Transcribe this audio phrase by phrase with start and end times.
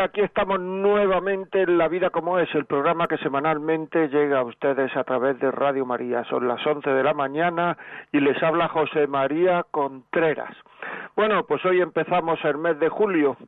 [0.00, 4.94] Aquí estamos nuevamente en La Vida como es, el programa que semanalmente llega a ustedes
[4.94, 6.24] a través de Radio María.
[6.24, 7.78] Son las 11 de la mañana
[8.12, 10.54] y les habla José María Contreras.
[11.16, 13.38] Bueno, pues hoy empezamos el mes de julio.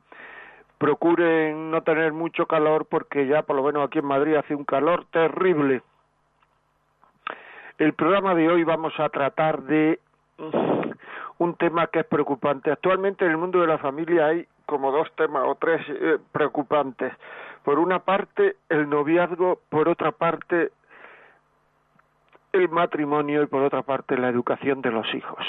[0.79, 4.65] Procuren no tener mucho calor porque ya por lo menos aquí en Madrid hace un
[4.65, 5.83] calor terrible.
[7.77, 9.99] El programa de hoy vamos a tratar de
[11.37, 12.71] un tema que es preocupante.
[12.71, 17.13] Actualmente en el mundo de la familia hay como dos temas o tres eh, preocupantes.
[17.63, 20.71] Por una parte, el noviazgo, por otra parte,
[22.51, 25.45] el matrimonio y por otra parte, la educación de los hijos.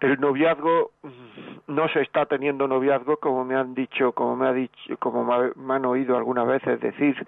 [0.00, 4.52] El noviazgo mm, no se está teniendo noviazgo como me han dicho, como me ha
[4.52, 7.26] dicho, como me han oído algunas veces decir,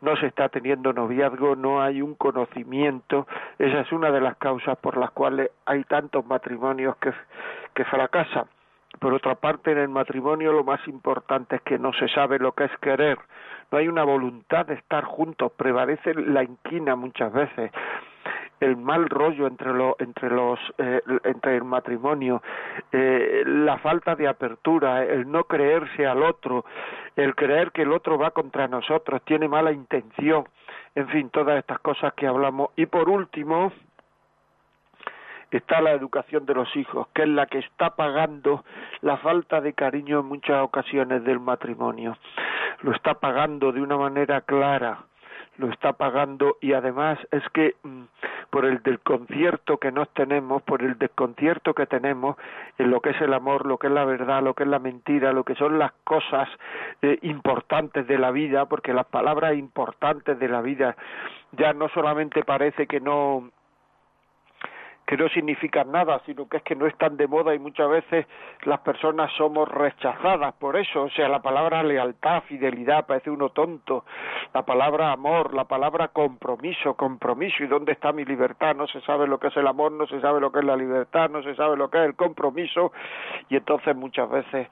[0.00, 3.26] no se está teniendo noviazgo, no hay un conocimiento,
[3.58, 7.12] esa es una de las causas por las cuales hay tantos matrimonios que,
[7.74, 8.46] que fracasan
[9.02, 12.52] por otra parte, en el matrimonio lo más importante es que no se sabe lo
[12.52, 13.18] que es querer,
[13.72, 17.72] no hay una voluntad de estar juntos, prevalece la inquina muchas veces,
[18.60, 22.42] el mal rollo entre entre los eh, entre el matrimonio
[22.92, 26.64] eh, la falta de apertura el no creerse al otro
[27.16, 30.44] el creer que el otro va contra nosotros tiene mala intención.
[30.94, 32.70] En fin todas estas cosas que hablamos.
[32.76, 33.72] Y por último
[35.56, 38.64] está la educación de los hijos, que es la que está pagando
[39.00, 42.16] la falta de cariño en muchas ocasiones del matrimonio.
[42.80, 45.04] Lo está pagando de una manera clara,
[45.58, 48.02] lo está pagando y además es que mm,
[48.50, 52.36] por el desconcierto que nos tenemos, por el desconcierto que tenemos
[52.78, 54.78] en lo que es el amor, lo que es la verdad, lo que es la
[54.78, 56.48] mentira, lo que son las cosas
[57.02, 60.96] eh, importantes de la vida, porque las palabras importantes de la vida
[61.52, 63.50] ya no solamente parece que no
[65.12, 68.26] que no significan nada, sino que es que no están de moda y muchas veces
[68.62, 74.06] las personas somos rechazadas por eso, o sea, la palabra lealtad, fidelidad, parece uno tonto,
[74.54, 78.74] la palabra amor, la palabra compromiso, compromiso, ¿y dónde está mi libertad?
[78.74, 80.76] No se sabe lo que es el amor, no se sabe lo que es la
[80.76, 82.92] libertad, no se sabe lo que es el compromiso,
[83.50, 84.68] y entonces muchas veces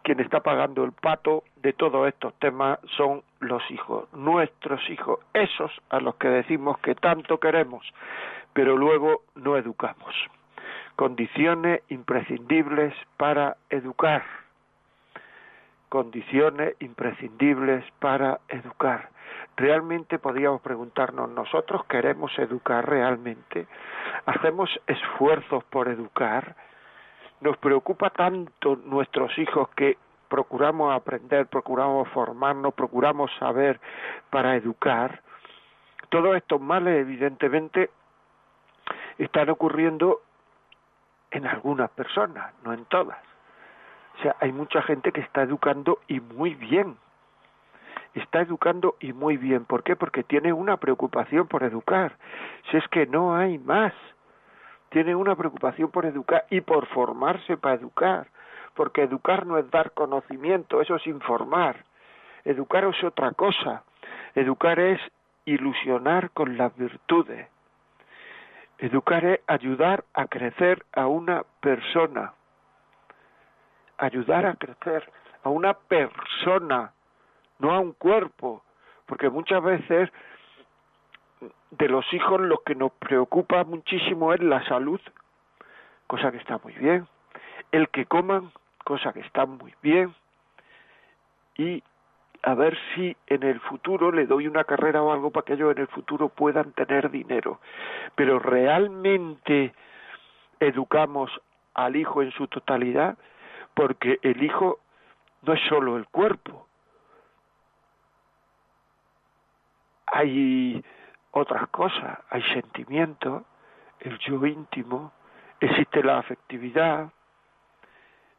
[0.00, 5.70] quien está pagando el pato de todos estos temas son los hijos, nuestros hijos, esos
[5.90, 7.84] a los que decimos que tanto queremos
[8.56, 10.14] pero luego no educamos.
[10.96, 14.24] Condiciones imprescindibles para educar.
[15.90, 19.10] Condiciones imprescindibles para educar.
[19.58, 23.66] Realmente podríamos preguntarnos, ¿nosotros queremos educar realmente?
[24.24, 26.56] ¿Hacemos esfuerzos por educar?
[27.42, 29.98] ¿Nos preocupa tanto nuestros hijos que
[30.30, 33.78] procuramos aprender, procuramos formarnos, procuramos saber
[34.30, 35.20] para educar?
[36.08, 37.90] Todos estos males, evidentemente,
[39.18, 40.20] están ocurriendo
[41.30, 43.18] en algunas personas, no en todas.
[44.18, 46.96] O sea, hay mucha gente que está educando y muy bien.
[48.14, 49.64] Está educando y muy bien.
[49.64, 49.94] ¿Por qué?
[49.94, 52.16] Porque tiene una preocupación por educar.
[52.70, 53.92] Si es que no hay más.
[54.88, 58.28] Tiene una preocupación por educar y por formarse para educar.
[58.74, 61.84] Porque educar no es dar conocimiento, eso es informar.
[62.44, 63.82] Educar es otra cosa.
[64.34, 65.00] Educar es
[65.44, 67.48] ilusionar con las virtudes
[68.78, 72.34] Educar es ayudar a crecer a una persona.
[73.98, 75.10] Ayudar a crecer
[75.42, 76.92] a una persona,
[77.58, 78.62] no a un cuerpo.
[79.06, 80.10] Porque muchas veces
[81.70, 85.00] de los hijos lo que nos preocupa muchísimo es la salud,
[86.06, 87.06] cosa que está muy bien.
[87.72, 88.52] El que coman,
[88.84, 90.14] cosa que está muy bien.
[91.56, 91.82] Y
[92.46, 95.72] a ver si en el futuro le doy una carrera o algo para que ellos
[95.72, 97.60] en el futuro puedan tener dinero.
[98.14, 99.74] Pero realmente
[100.60, 101.28] educamos
[101.74, 103.18] al hijo en su totalidad
[103.74, 104.78] porque el hijo
[105.42, 106.68] no es solo el cuerpo.
[110.06, 110.84] Hay
[111.32, 113.42] otras cosas, hay sentimientos,
[113.98, 115.12] el yo íntimo,
[115.58, 117.10] existe la afectividad,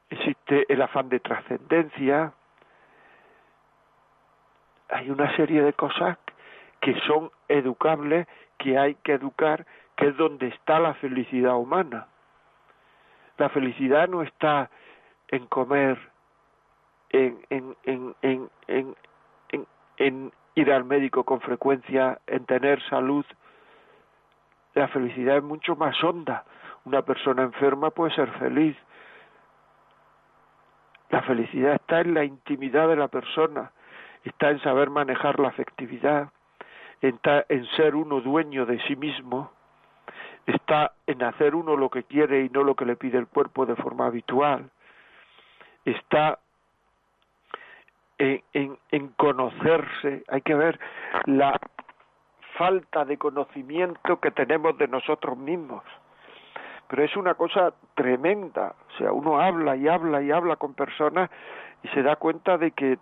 [0.10, 2.32] existe el afán de trascendencia,
[4.90, 6.18] hay una serie de cosas
[6.82, 12.08] que son educables, que hay que educar, que es donde está la felicidad humana.
[13.38, 14.70] La felicidad no está
[15.30, 15.98] en comer,
[17.10, 17.76] en, en,
[18.22, 18.96] en,
[19.98, 23.26] en, ir al médico con frecuencia, en tener salud.
[24.74, 26.46] La felicidad es mucho más honda.
[26.86, 28.76] Una persona enferma puede ser feliz.
[31.10, 33.72] La felicidad está en la intimidad de la persona,
[34.28, 36.30] está en saber manejar la afectividad,
[37.02, 39.52] está en ser uno dueño de sí mismo,
[40.46, 43.66] está en hacer uno lo que quiere y no lo que le pide el cuerpo
[43.66, 44.70] de forma habitual,
[45.86, 46.40] está
[48.18, 50.80] en, conocerse, hay que ver
[51.26, 51.60] la
[52.58, 55.84] falta de conocimiento que tenemos de nosotros mismos.
[56.88, 61.30] Pero es una cosa tremenda, o sea, uno habla y habla y habla con personas
[61.84, 62.98] y se da cuenta de que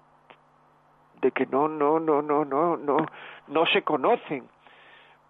[1.25, 2.97] de que no no no no no no
[3.47, 4.47] no se conocen,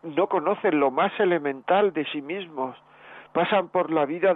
[0.03, 2.75] no conocen lo más elemental de sí mismos,
[3.31, 4.35] pasan por la vida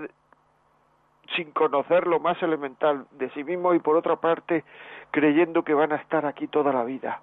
[1.35, 4.63] sin conocer lo más elemental de sí mismos y por otra parte
[5.11, 7.19] creyendo que van a estar aquí toda la vida.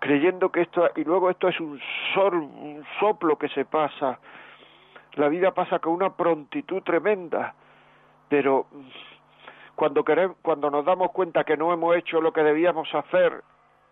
[0.00, 1.80] Creyendo que esto y luego esto es un,
[2.12, 4.18] sol, un soplo que se pasa.
[5.14, 7.54] La vida pasa con una prontitud tremenda
[8.28, 8.66] pero
[9.74, 13.42] cuando queremos, cuando nos damos cuenta que no hemos hecho lo que debíamos hacer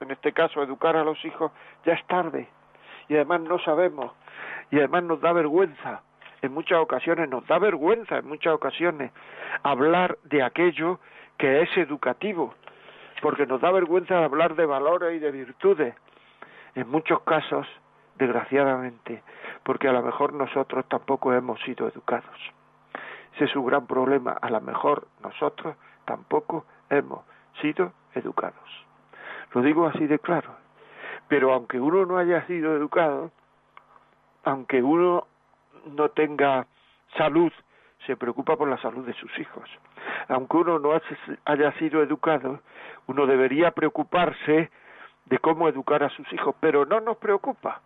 [0.02, 1.52] en este caso educar a los hijos
[1.86, 2.48] ya es tarde.
[3.08, 4.12] Y además no sabemos.
[4.70, 6.02] Y además nos da vergüenza.
[6.42, 9.12] En muchas ocasiones, nos da vergüenza en muchas ocasiones
[9.62, 10.98] hablar de aquello
[11.38, 12.54] que es educativo,
[13.20, 15.94] porque nos da vergüenza hablar de valores y de virtudes.
[16.74, 17.66] En muchos casos,
[18.16, 19.22] desgraciadamente,
[19.62, 22.52] porque a lo mejor nosotros tampoco hemos sido educados.
[23.34, 24.32] Ese es un gran problema.
[24.40, 27.24] A lo mejor nosotros tampoco hemos
[27.60, 28.86] sido educados.
[29.52, 30.50] Lo digo así de claro.
[31.28, 33.30] Pero aunque uno no haya sido educado,
[34.44, 35.26] aunque uno
[35.86, 36.66] no tenga
[37.16, 37.52] salud,
[38.06, 39.68] se preocupa por la salud de sus hijos.
[40.28, 40.90] Aunque uno no
[41.44, 42.60] haya sido educado,
[43.06, 44.70] uno debería preocuparse
[45.26, 47.80] de cómo educar a sus hijos, pero no nos preocupa.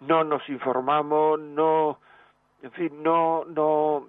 [0.00, 1.98] No nos informamos, no,
[2.62, 4.08] en fin, no, no,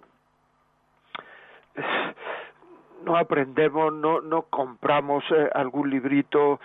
[3.04, 6.60] no aprendemos, no, no compramos eh, algún librito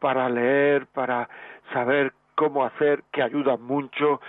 [0.00, 1.28] para leer, para
[1.72, 4.20] saber cómo hacer, que ayuda mucho.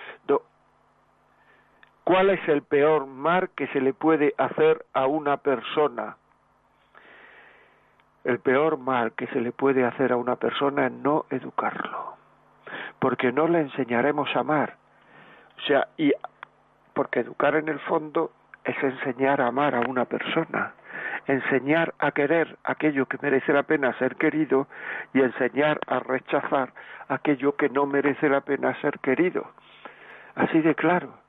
[2.04, 6.18] ¿Cuál es el peor mal que se le puede hacer a una persona?
[8.24, 12.16] El peor mal que se le puede hacer a una persona es no educarlo,
[13.00, 14.76] porque no le enseñaremos a amar.
[15.58, 16.12] O sea, y
[16.94, 18.32] porque educar en el fondo
[18.66, 20.74] es enseñar a amar a una persona,
[21.28, 24.68] enseñar a querer aquello que merece la pena ser querido
[25.14, 26.74] y enseñar a rechazar
[27.08, 29.52] aquello que no merece la pena ser querido.
[30.36, 31.26] Así de claro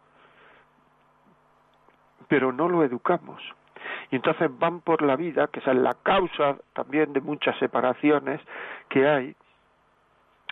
[2.29, 3.43] pero no lo educamos.
[4.11, 8.41] Y entonces van por la vida, que es la causa también de muchas separaciones
[8.89, 9.37] que hay,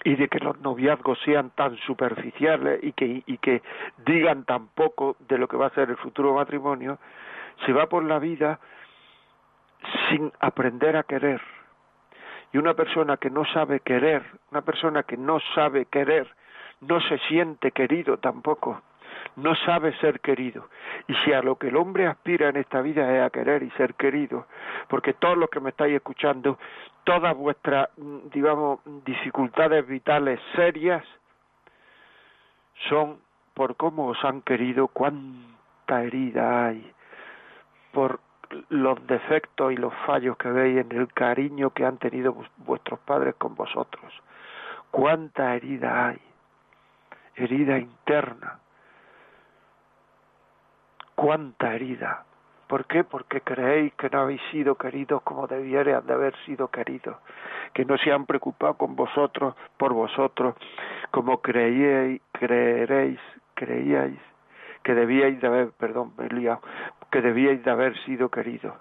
[0.04, 3.62] y de que los noviazgos sean tan superficiales y que, y que
[4.04, 6.98] digan tan poco de lo que va a ser el futuro matrimonio,
[7.64, 8.60] se va por la vida
[10.08, 11.40] sin aprender a querer.
[12.52, 16.28] Y una persona que no sabe querer, una persona que no sabe querer,
[16.82, 18.82] no se siente querido tampoco
[19.36, 20.68] no sabe ser querido.
[21.08, 23.70] Y si a lo que el hombre aspira en esta vida es a querer y
[23.72, 24.46] ser querido,
[24.88, 26.58] porque todos los que me estáis escuchando,
[27.04, 31.04] todas vuestras, mm, digamos, dificultades vitales serias
[32.88, 33.18] son
[33.54, 36.92] por cómo os han querido, cuánta herida hay,
[37.92, 38.20] por
[38.68, 43.34] los defectos y los fallos que veis en el cariño que han tenido vuestros padres
[43.36, 44.12] con vosotros.
[44.90, 46.20] Cuánta herida hay,
[47.36, 48.58] herida interna,
[51.14, 52.24] cuánta herida.
[52.66, 53.04] ¿Por qué?
[53.04, 57.16] Porque creéis que no habéis sido queridos como debieran de haber sido queridos,
[57.72, 60.54] que no se han preocupado con vosotros, por vosotros,
[61.10, 63.20] como creíais, creeréis,
[63.54, 64.18] creíais
[64.84, 66.58] que debíais de haber, perdón, me he
[67.10, 68.74] que debíais de haber sido queridos.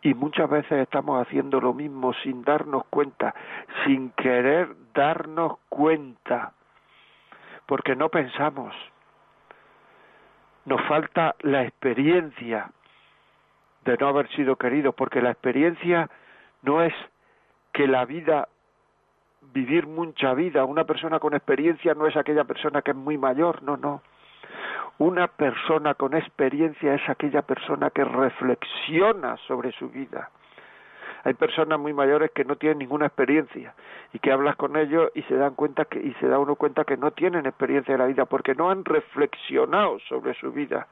[0.00, 3.34] Y muchas veces estamos haciendo lo mismo sin darnos cuenta,
[3.84, 6.52] sin querer darnos cuenta,
[7.66, 8.72] porque no pensamos
[10.66, 12.70] nos falta la experiencia
[13.84, 16.10] de no haber sido queridos, porque la experiencia
[16.62, 16.92] no es
[17.72, 18.48] que la vida,
[19.54, 23.62] vivir mucha vida, una persona con experiencia no es aquella persona que es muy mayor,
[23.62, 24.02] no, no.
[24.98, 30.30] Una persona con experiencia es aquella persona que reflexiona sobre su vida,
[31.26, 33.74] Hay personas muy mayores que no tienen ninguna experiencia
[34.12, 36.84] y que hablas con ellos y se dan cuenta que y se da uno cuenta
[36.84, 40.86] que no tienen experiencia de la vida porque no han reflexionado sobre su vida.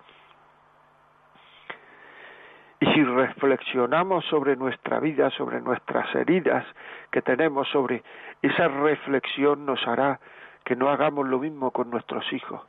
[2.80, 6.66] Y si reflexionamos sobre nuestra vida, sobre nuestras heridas
[7.12, 8.02] que tenemos, sobre
[8.42, 10.18] esa reflexión nos hará
[10.64, 12.60] que no hagamos lo mismo con nuestros hijos.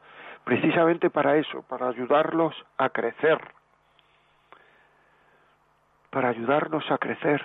[0.44, 3.40] Precisamente para eso, para ayudarlos a crecer,
[6.16, 7.44] para ayudarnos a crecer.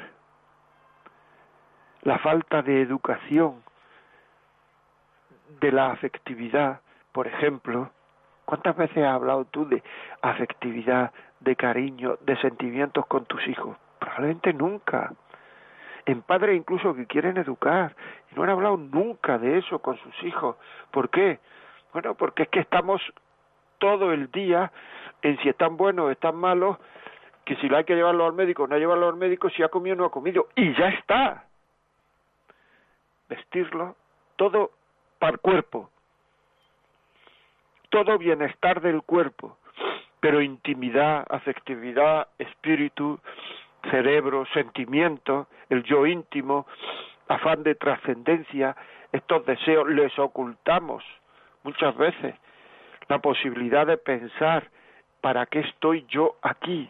[2.02, 3.64] La falta de educación,
[5.58, 7.90] de la afectividad, por ejemplo,
[8.44, 9.82] ¿cuántas veces has hablado tú de
[10.22, 11.10] afectividad,
[11.40, 13.76] de cariño, de sentimientos con tus hijos?
[13.98, 15.14] Probablemente nunca.
[16.06, 17.96] En padres incluso que quieren educar
[18.30, 20.54] y no han hablado nunca de eso con sus hijos.
[20.92, 21.40] ¿Por qué?
[21.92, 23.02] Bueno, porque es que estamos
[23.78, 24.70] todo el día
[25.22, 26.78] en si están buenos o están malos,
[27.44, 29.96] que si lo hay que llevarlo al médico, no llevarlo al médico, si ha comido
[29.96, 31.46] no ha comido, y ya está.
[33.28, 33.96] Vestirlo,
[34.36, 34.70] todo
[35.18, 35.90] para el cuerpo,
[37.90, 39.58] todo bienestar del cuerpo,
[40.20, 43.18] pero intimidad, afectividad, espíritu,
[43.90, 46.66] cerebro, sentimiento, el yo íntimo,
[47.28, 48.76] afán de trascendencia,
[49.12, 51.04] estos deseos les ocultamos
[51.62, 52.34] muchas veces
[53.08, 54.68] la posibilidad de pensar,
[55.20, 56.88] ¿para qué estoy yo aquí?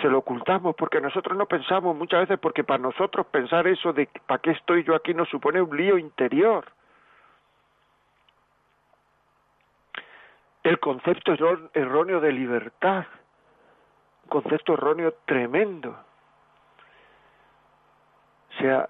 [0.00, 4.08] Se lo ocultamos porque nosotros no pensamos muchas veces porque para nosotros pensar eso de
[4.26, 5.14] ¿para qué estoy yo aquí?
[5.14, 6.64] nos supone un lío interior.
[10.62, 11.32] El concepto
[11.72, 13.06] erróneo de libertad,
[14.24, 15.96] un concepto erróneo tremendo.
[18.50, 18.88] O sea,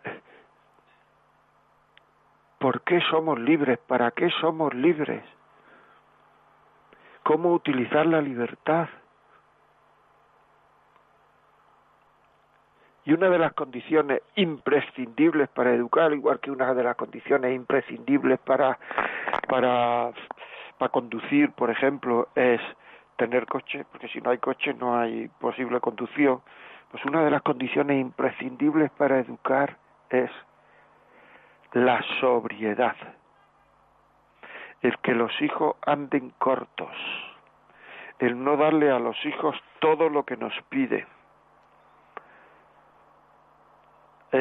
[2.59, 3.79] ¿Por qué somos libres?
[3.79, 5.23] ¿Para qué somos libres?
[7.23, 8.89] ¿Cómo utilizar la libertad?
[13.09, 18.39] Y una de las condiciones imprescindibles para educar, igual que una de las condiciones imprescindibles
[18.41, 18.79] para,
[19.49, 20.11] para,
[20.77, 22.61] para conducir, por ejemplo, es
[23.17, 26.43] tener coche, porque si no hay coche no hay posible conducción,
[26.91, 29.79] pues una de las condiciones imprescindibles para educar
[30.11, 30.31] es
[31.73, 32.97] la sobriedad,
[34.83, 36.93] el que los hijos anden cortos,
[38.19, 41.07] el no darle a los hijos todo lo que nos pide,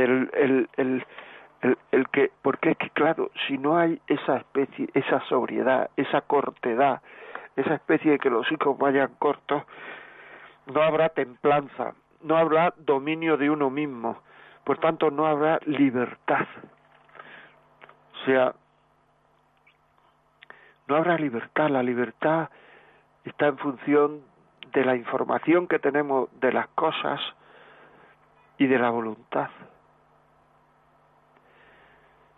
[0.04, 0.68] el,
[2.12, 7.02] que, porque es que claro, si no hay esa especie, esa sobriedad, esa cortedad,
[7.56, 9.64] esa especie de que los hijos vayan cortos,
[10.68, 14.22] no habrá templanza, no habrá dominio de uno mismo,
[14.64, 16.46] por tanto no habrá libertad.
[18.26, 18.54] Sea,
[20.88, 22.50] no habrá libertad, la libertad
[23.24, 24.22] está en función
[24.74, 27.20] de la información que tenemos de las cosas
[28.58, 29.50] y de la voluntad.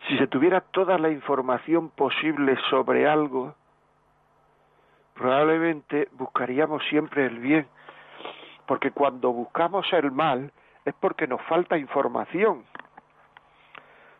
[0.10, 3.54] Si se tuviera toda la información posible sobre algo,
[5.14, 7.68] probablemente buscaríamos siempre el bien,
[8.66, 10.52] porque cuando buscamos el mal
[10.84, 12.66] es porque nos falta información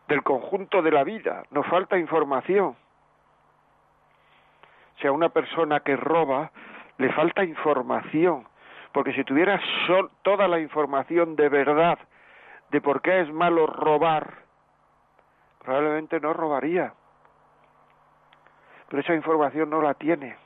[0.06, 2.76] del conjunto de la vida, nos falta información.
[5.00, 6.52] Si a una persona que roba
[6.98, 8.46] le falta información,
[8.92, 9.60] porque si tuviera
[10.22, 11.98] toda la información de verdad
[12.70, 14.49] de por qué es malo robar,
[15.70, 16.92] probablemente no robaría.
[18.88, 20.36] Pero esa información no la tiene.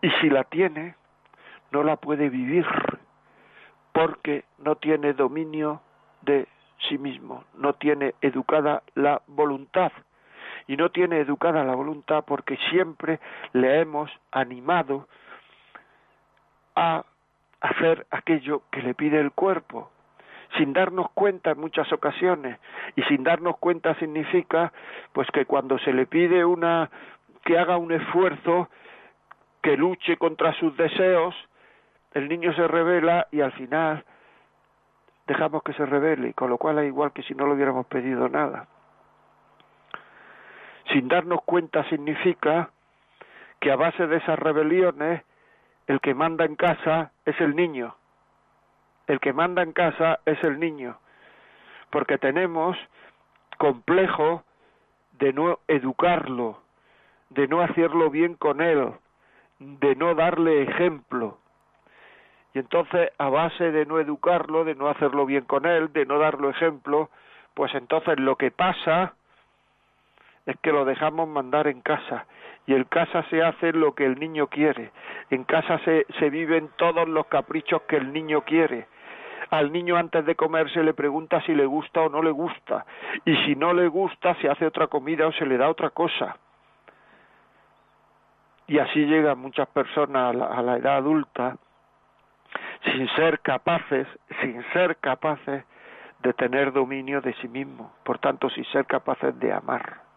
[0.00, 0.94] Y si la tiene,
[1.72, 2.64] no la puede vivir,
[3.92, 5.82] porque no tiene dominio
[6.22, 6.48] de
[6.88, 9.92] sí mismo, no tiene educada la voluntad.
[10.66, 13.20] Y no tiene educada la voluntad porque siempre
[13.52, 15.06] le hemos animado
[16.76, 17.04] a
[17.60, 19.90] hacer aquello que le pide el cuerpo,
[20.56, 22.58] sin darnos cuenta en muchas ocasiones.
[22.96, 24.72] Y sin darnos cuenta significa
[25.12, 26.90] pues que cuando se le pide una
[27.44, 28.68] que haga un esfuerzo,
[29.62, 31.34] que luche contra sus deseos,
[32.12, 34.04] el niño se revela y al final
[35.26, 38.28] dejamos que se revele, con lo cual es igual que si no le hubiéramos pedido
[38.28, 38.66] nada.
[40.92, 42.70] Sin darnos cuenta significa
[43.60, 45.22] que a base de esas rebeliones
[45.86, 47.94] el que manda en casa es el niño.
[49.10, 50.96] El que manda en casa es el niño.
[51.90, 52.76] Porque tenemos
[53.58, 54.44] complejo
[55.18, 56.60] de no educarlo,
[57.30, 58.92] de no hacerlo bien con él,
[59.58, 61.38] de no darle ejemplo.
[62.54, 66.20] Y entonces, a base de no educarlo, de no hacerlo bien con él, de no
[66.20, 67.10] darlo ejemplo,
[67.54, 69.14] pues entonces lo que pasa
[70.46, 72.26] es que lo dejamos mandar en casa.
[72.64, 74.92] y en casa se hace lo que el niño quiere,
[75.30, 78.86] en casa se, se viven todos los caprichos que el niño quiere.
[79.50, 82.86] Al niño antes de comer se le pregunta si le gusta o no le gusta,
[83.24, 86.36] y si no le gusta se hace otra comida o se le da otra cosa.
[88.68, 91.56] Y así llegan muchas personas a la, a la edad adulta
[92.84, 94.06] sin ser capaces,
[94.40, 95.64] sin ser capaces
[96.20, 100.10] de tener dominio de sí mismo, por tanto sin ser capaces de amar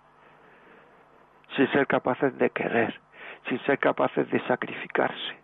[1.56, 3.00] sin ser capaces de querer,
[3.48, 5.38] sin ser capaces de sacrificarse.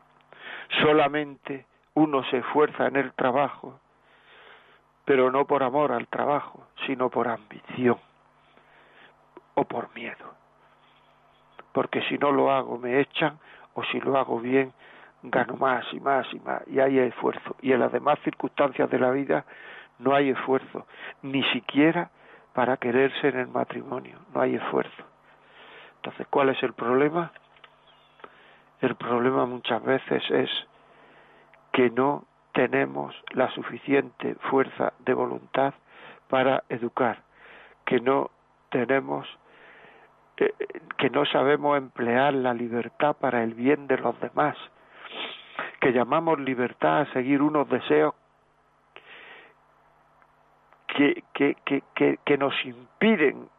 [0.81, 1.65] Solamente
[1.99, 3.77] uno se esfuerza en el trabajo,
[5.03, 7.97] pero no por amor al trabajo, sino por ambición
[9.55, 10.33] o por miedo.
[11.73, 13.37] Porque si no lo hago me echan
[13.73, 14.71] o si lo hago bien
[15.23, 17.57] gano más y más y más y hay esfuerzo.
[17.61, 19.43] Y en las demás circunstancias de la vida
[19.99, 20.87] no hay esfuerzo,
[21.21, 22.11] ni siquiera
[22.53, 25.03] para quererse en el matrimonio, no hay esfuerzo.
[25.97, 27.33] Entonces, ¿cuál es el problema?
[28.79, 30.49] El problema muchas veces es
[31.71, 35.73] que no tenemos la suficiente fuerza de voluntad
[36.27, 37.23] para educar,
[37.85, 38.31] que no
[38.69, 39.27] tenemos
[40.37, 40.53] eh,
[40.97, 44.55] que no sabemos emplear la libertad para el bien de los demás,
[45.81, 48.13] que llamamos libertad a seguir unos deseos
[50.87, 53.49] que, que, que, que nos impiden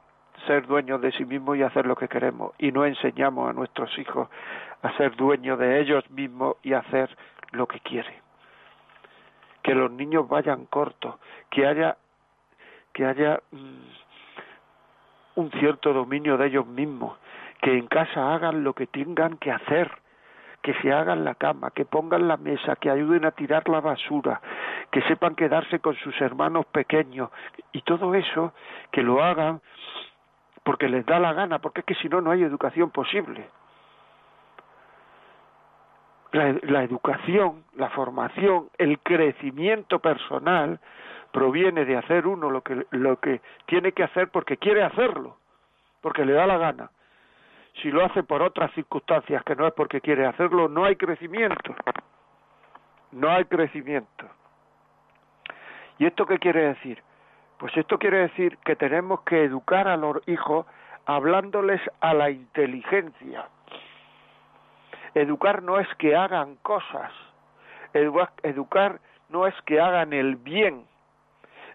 [0.47, 3.97] ser dueños de sí mismos y hacer lo que queremos y no enseñamos a nuestros
[3.99, 4.29] hijos
[4.83, 7.14] a ser dueños de ellos mismos y hacer
[7.52, 8.14] lo que quieren.
[9.62, 11.16] Que los niños vayan cortos,
[11.50, 11.97] que haya
[12.92, 13.90] que haya mm,
[15.37, 17.16] un cierto dominio de ellos mismos,
[17.62, 19.90] que en casa hagan lo que tengan que hacer,
[20.62, 24.40] que se hagan la cama, que pongan la mesa, que ayuden a tirar la basura,
[24.90, 27.30] que sepan quedarse con sus hermanos pequeños
[27.73, 28.52] y todo eso
[28.90, 29.61] que lo hagan
[30.62, 33.49] porque les da la gana, porque es que si no, no hay educación posible.
[36.33, 40.78] La, educación, la formación, el crecimiento personal
[41.33, 45.37] proviene de hacer uno lo que, lo que tiene que hacer porque quiere hacerlo,
[46.00, 46.91] porque le da la gana.
[47.83, 51.75] Si lo hace por otras circunstancias que no es porque quiere hacerlo, no hay crecimiento.
[53.13, 54.26] No hay crecimiento.
[55.99, 57.02] ¿Y esto qué quiere decir?
[57.59, 60.67] Pues esto quiere decir que tenemos que educar a los hijos
[61.07, 63.49] hablándoles a la inteligencia.
[65.15, 67.13] Educar no es que hagan cosas,
[67.93, 70.85] educar no es que hagan el bien,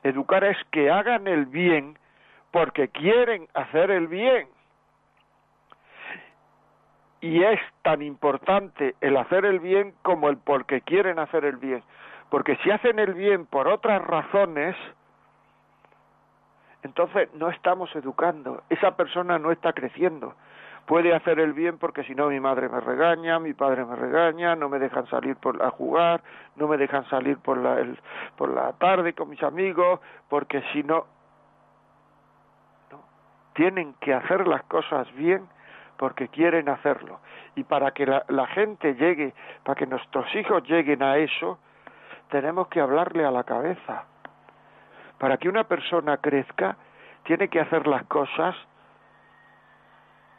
[0.04, 1.98] educar es que hagan el bien
[2.52, 4.48] porque quieren hacer el bien.
[7.22, 11.84] Y es tan importante el hacer el bien como el porque quieren hacer el bien.
[12.30, 14.76] Porque si hacen el bien por otras razones,
[16.84, 20.36] entonces no estamos educando, esa persona no está creciendo.
[20.86, 24.56] Puede hacer el bien porque si no mi madre me regaña, mi padre me regaña,
[24.56, 26.22] no me dejan salir por, a jugar,
[26.56, 27.78] no me dejan salir por la,
[28.38, 31.06] por la tarde con mis amigos, porque si no,
[33.54, 35.48] tienen que hacer las cosas bien
[35.98, 37.20] porque quieren hacerlo.
[37.56, 41.58] Y para que la, la gente llegue, para que nuestros hijos lleguen a eso,
[42.30, 44.06] tenemos que hablarle a la cabeza
[45.18, 46.78] para que una persona crezca,
[47.24, 48.56] tiene que hacer las cosas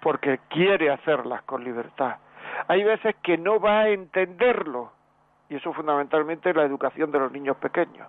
[0.06, 2.18] porque quiere hacerlas con libertad.
[2.68, 4.92] Hay veces que no va a entenderlo,
[5.48, 8.06] y eso fundamentalmente es la educación de los niños pequeños,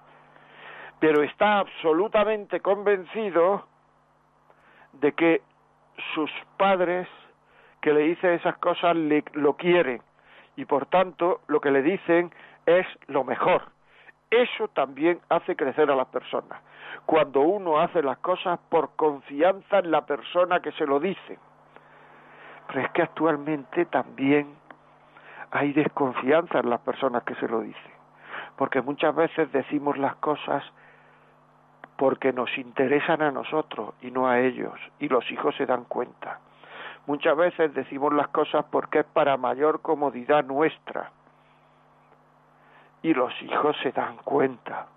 [0.99, 3.65] pero está absolutamente convencido
[4.93, 5.41] de que
[6.13, 7.07] sus padres
[7.81, 9.99] que le dicen esas cosas le, lo quieren
[10.55, 12.31] y por tanto lo que le dicen
[12.67, 13.71] es lo mejor.
[14.29, 16.61] Eso también hace crecer a las personas.
[17.07, 21.39] Cuando uno hace las cosas por confianza en la persona que se lo dice.
[22.67, 24.55] Pero es que actualmente también
[25.51, 27.91] hay desconfianza en las personas que se lo dicen.
[28.57, 30.63] Porque muchas veces decimos las cosas
[31.97, 36.39] porque nos interesan a nosotros y no a ellos, y los hijos se dan cuenta.
[37.07, 41.11] Muchas veces decimos las cosas porque es para mayor comodidad nuestra
[43.01, 44.87] y los hijos se dan cuenta.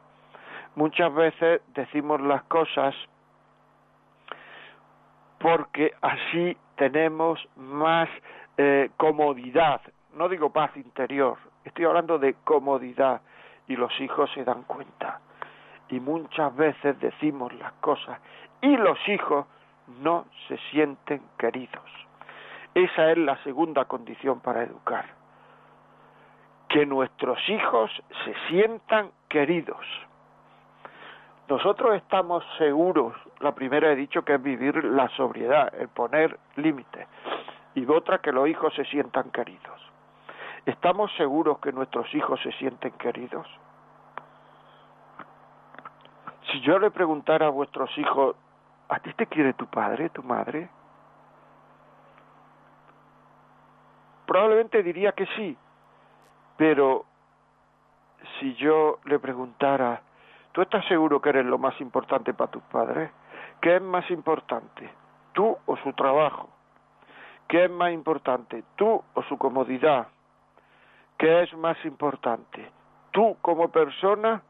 [0.75, 2.95] Muchas veces decimos las cosas
[5.39, 8.09] porque así tenemos más
[8.57, 9.83] eh, comodidad,
[10.15, 13.21] no digo paz interior, estoy hablando de comodidad
[13.69, 15.21] y los hijos se dan cuenta.
[15.91, 18.19] Y muchas veces decimos las cosas
[18.63, 19.45] y los hijos
[20.01, 21.85] no se sienten queridos.
[22.75, 25.05] Esa es la segunda condición para educar
[26.71, 27.91] que nuestros hijos
[28.25, 29.85] se sientan queridos.
[31.51, 37.09] Nosotros estamos seguros, la primera he dicho que es vivir la sobriedad, el poner límites.
[37.75, 39.81] y otra que los hijos se sientan queridos.
[40.67, 43.47] ¿Estamos seguros que nuestros hijos se sienten queridos?
[46.51, 48.37] Si yo le preguntara a vuestros hijos,
[48.89, 50.69] ¿a ti te quiere tu padre, tu madre?
[54.27, 55.57] Probablemente diría que sí,
[56.57, 57.05] pero
[58.39, 60.03] si yo le preguntara,
[60.53, 63.11] ¿tú estás seguro que eres lo más importante para tus padres?
[63.61, 64.91] ¿Qué es más importante,
[65.33, 66.49] tú o su trabajo?
[67.49, 70.09] ¿Qué es más importante, tú o su comodidad?
[71.19, 72.71] ¿Qué es más importante,
[73.11, 74.43] tú como persona?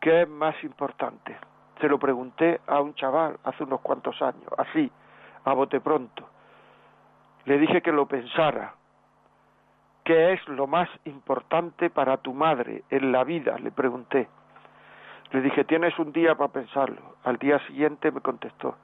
[0.00, 1.36] ¿Qué es más importante?
[1.80, 4.90] Se lo pregunté a un chaval hace unos cuantos años, así,
[5.44, 6.28] a bote pronto.
[7.44, 8.74] Le dije que lo pensara.
[10.04, 13.58] ¿Qué es lo más importante para tu madre en la vida?
[13.58, 14.28] Le pregunté.
[15.30, 17.16] Le dije, tienes un día para pensarlo.
[17.24, 18.76] Al día siguiente me contestó,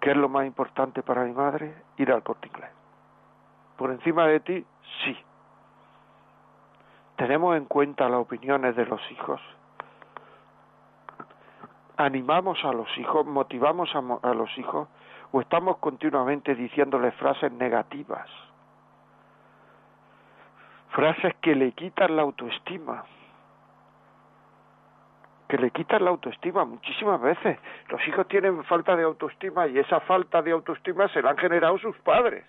[0.00, 1.74] ¿qué es lo más importante para mi madre?
[1.96, 2.70] Ir al corte inglés.
[3.76, 4.64] Por encima de ti,
[5.04, 5.16] sí.
[7.16, 9.40] Tenemos en cuenta las opiniones de los hijos.
[11.96, 14.88] Animamos a los hijos, motivamos a, a los hijos
[15.32, 18.28] o estamos continuamente diciéndoles frases negativas,
[20.90, 23.04] frases que le quitan la autoestima
[25.48, 27.58] que le quitan la autoestima muchísimas veces.
[27.88, 31.78] Los hijos tienen falta de autoestima y esa falta de autoestima se la han generado
[31.78, 32.44] sus padres.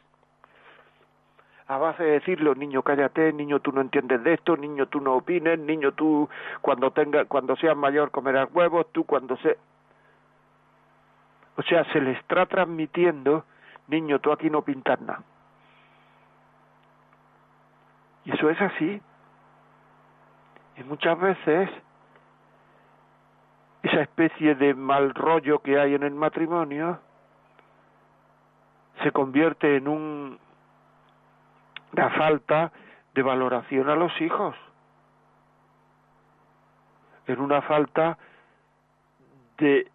[1.67, 5.15] A base de decirle, niño, cállate, niño, tú no entiendes de esto, niño, tú no
[5.15, 6.27] opines, niño, tú
[6.61, 9.57] cuando tenga, cuando seas mayor comerás huevos, tú cuando se...
[11.55, 13.45] O sea, se le está transmitiendo,
[13.87, 15.23] niño, tú aquí no pintas nada.
[18.25, 19.01] Y eso es así.
[20.77, 21.69] Y muchas veces
[23.83, 26.99] esa especie de mal rollo que hay en el matrimonio
[29.03, 30.39] se convierte en un,
[31.93, 32.71] una falta
[33.13, 34.55] de valoración a los hijos,
[37.27, 38.17] en una falta
[39.57, 39.89] de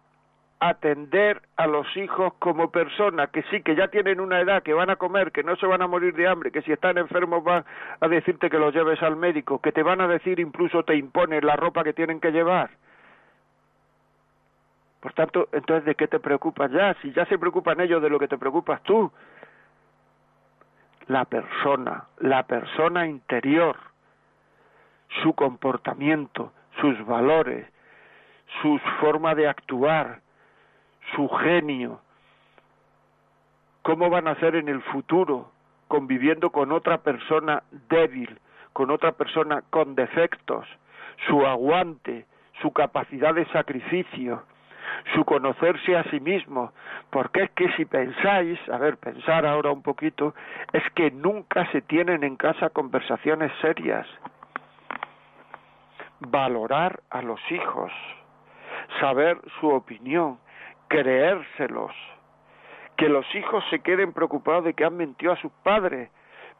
[0.59, 4.89] atender a los hijos como personas que sí, que ya tienen una edad, que van
[4.89, 7.65] a comer, que no se van a morir de hambre, que si están enfermos van
[7.99, 11.45] a decirte que los lleves al médico, que te van a decir incluso te imponen
[11.45, 12.69] la ropa que tienen que llevar
[15.05, 16.95] por tanto, entonces, ¿de qué te preocupas ya?
[17.03, 19.11] Si ya se preocupan ellos de lo que te preocupas tú.
[21.05, 23.77] La persona, la persona interior,
[25.21, 27.67] su comportamiento, sus valores,
[28.63, 30.21] su forma de actuar,
[31.13, 31.99] su genio,
[33.81, 35.51] cómo van a ser en el futuro
[35.87, 38.39] conviviendo con otra persona débil,
[38.73, 40.67] con otra persona con defectos,
[41.27, 42.25] su aguante,
[42.61, 44.43] su capacidad de sacrificio,
[45.13, 46.71] su conocerse a sí mismo,
[47.09, 50.33] porque es que si pensáis, a ver, pensar ahora un poquito,
[50.73, 54.07] es que nunca se tienen en casa conversaciones serias.
[56.19, 57.91] Valorar a los hijos,
[58.99, 60.39] saber su opinión,
[60.87, 61.91] creérselos,
[62.97, 66.09] que los hijos se queden preocupados de que han mentido a sus padres,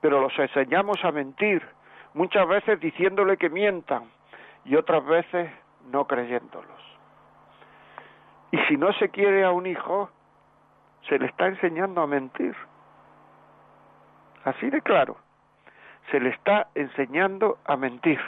[0.02, 1.66] pero los enseñamos a mentir,
[2.14, 4.04] muchas veces diciéndole que mientan
[4.66, 5.50] y otras veces
[5.92, 6.98] no creyéndolos.
[8.52, 10.10] Y si no se quiere a un hijo,
[11.08, 12.56] se le está enseñando a mentir.
[14.44, 15.18] Así de claro.
[16.12, 18.20] Se le está enseñando a mentir.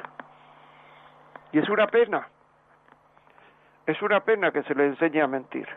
[1.52, 2.28] Y es una pena.
[3.86, 5.68] Es una pena que se le enseñe a mentir.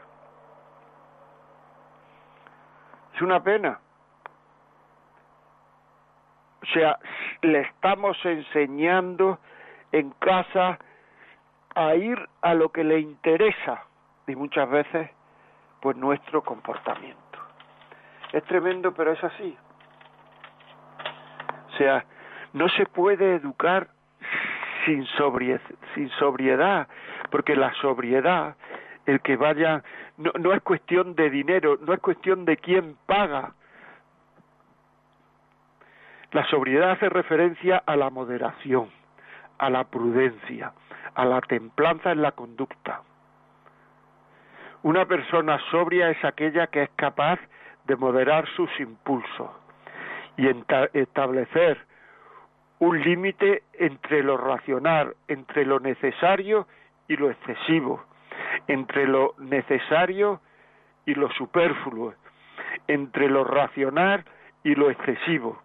[3.20, 3.78] Una pena.
[6.62, 6.98] O sea,
[7.42, 9.38] le estamos enseñando
[9.92, 10.78] en casa
[11.74, 13.84] a ir a lo que le interesa
[14.26, 15.10] y muchas veces
[15.80, 17.18] pues nuestro comportamiento.
[18.32, 19.56] Es tremendo, pero es así.
[21.68, 22.04] O sea,
[22.52, 23.88] no se puede educar
[24.84, 25.06] sin,
[25.94, 26.88] sin sobriedad,
[27.30, 28.56] porque la sobriedad,
[29.06, 29.82] el que vaya,
[30.16, 33.52] no, no es cuestión de dinero, no es cuestión de quién paga.
[36.32, 38.88] La sobriedad hace referencia a la moderación,
[39.58, 40.72] a la prudencia,
[41.14, 43.02] a la templanza en la conducta.
[44.82, 47.38] Una persona sobria es aquella que es capaz
[47.86, 49.50] de moderar sus impulsos
[50.36, 50.48] y
[50.94, 51.78] establecer
[52.78, 56.66] un límite entre lo racional, entre lo necesario
[57.08, 58.02] y lo excesivo,
[58.72, 60.40] entre lo necesario
[61.06, 62.14] y lo superfluo,
[62.86, 64.24] entre lo racional
[64.64, 65.60] y lo excesivo.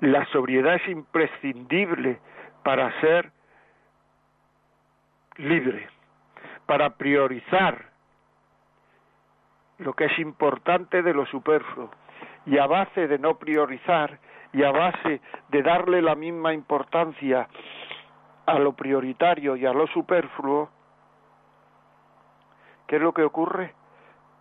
[0.00, 2.18] La sobriedad es imprescindible
[2.62, 3.30] para ser
[5.36, 5.88] libre
[6.66, 7.86] para priorizar
[9.78, 11.90] lo que es importante de lo superfluo.
[12.46, 14.18] Y a base de no priorizar
[14.52, 17.48] y a base de darle la misma importancia
[18.46, 20.70] a lo prioritario y a lo superfluo,
[22.86, 23.74] ¿qué es lo que ocurre?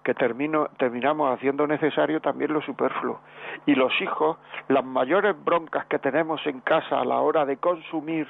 [0.04, 3.22] Que terminamos haciendo necesario también lo superfluo.
[3.66, 8.28] Y los hijos, las mayores broncas que tenemos en casa a la hora de consumir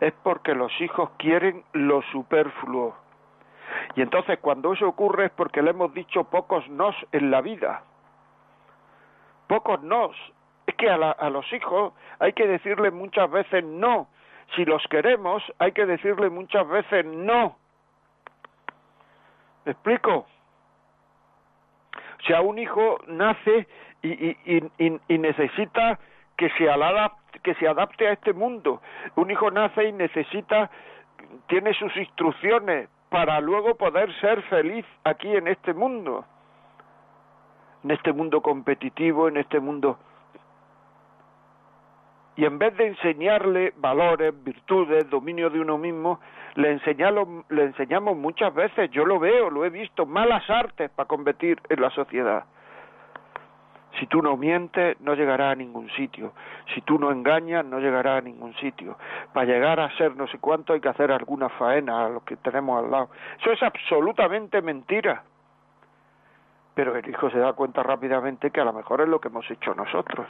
[0.00, 2.94] es porque los hijos quieren lo superfluo.
[3.96, 7.82] Y entonces cuando eso ocurre es porque le hemos dicho pocos nos en la vida.
[9.46, 10.16] Pocos nos.
[10.66, 14.08] Es que a, a los hijos hay que decirle muchas veces no.
[14.54, 17.56] Si los queremos hay que decirle muchas veces no.
[19.64, 20.26] ¿Me explico?
[22.18, 23.66] O sea, un hijo nace
[24.02, 25.98] y, y, y, y necesita
[26.36, 26.68] que se,
[27.42, 28.80] que se adapte a este mundo.
[29.16, 30.70] Un hijo nace y necesita,
[31.48, 36.24] tiene sus instrucciones, para luego poder ser feliz aquí en este mundo,
[37.84, 39.98] en este mundo competitivo, en este mundo...
[42.36, 46.20] Y en vez de enseñarle valores, virtudes, dominio de uno mismo,
[46.58, 51.06] le, enseñamos, le enseñamos muchas veces, yo lo veo, lo he visto, malas artes para
[51.06, 52.46] competir en la sociedad.
[54.00, 56.32] Si tú no mientes, no llegarás a ningún sitio.
[56.74, 58.98] Si tú no engañas, no llegarás a ningún sitio.
[59.32, 62.36] Para llegar a ser no sé cuánto hay que hacer alguna faena a los que
[62.36, 63.10] tenemos al lado.
[63.40, 65.22] Eso es absolutamente mentira.
[66.74, 69.48] Pero el hijo se da cuenta rápidamente que a lo mejor es lo que hemos
[69.48, 70.26] hecho nosotros.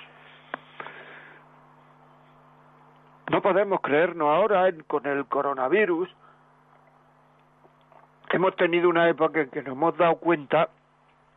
[3.31, 6.09] No podemos creernos ahora con el coronavirus.
[8.31, 10.71] Hemos tenido una época en que nos hemos dado cuenta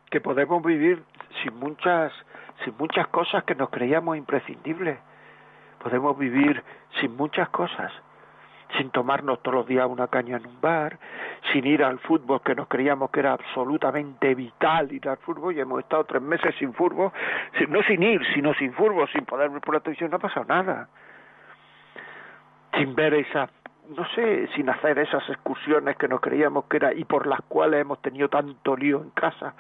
[0.10, 1.04] que podemos vivir
[1.44, 2.14] sin muchas,
[2.64, 5.00] sin muchas cosas que nos creíamos imprescindibles.
[5.84, 6.64] Podemos vivir
[7.02, 7.92] sin muchas cosas,
[8.78, 10.98] sin tomarnos todos los días una caña en un bar,
[11.52, 15.60] sin ir al fútbol que nos creíamos que era absolutamente vital ir al fútbol y
[15.60, 17.12] hemos estado tres meses sin fútbol,
[17.68, 20.46] no sin ir, sino sin fútbol, sin poder ver por la televisión, no ha pasado
[20.46, 20.88] nada.
[22.74, 23.50] Sin ver esa
[23.96, 27.82] no sé, sin hacer esas excursiones que nos creíamos que era y por las cuales
[27.82, 29.54] hemos tenido tanto lío en casa,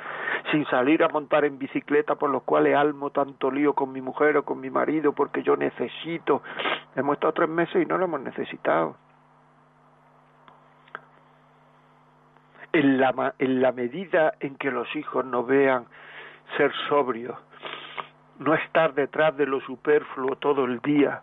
[0.51, 4.37] sin salir a montar en bicicleta por los cuales almo tanto lío con mi mujer
[4.37, 6.41] o con mi marido porque yo necesito.
[6.95, 8.95] Hemos estado tres meses y no lo hemos necesitado.
[12.73, 15.85] En la, en la medida en que los hijos nos vean
[16.55, 17.37] ser sobrios,
[18.41, 21.21] no estar detrás de lo superfluo todo el día,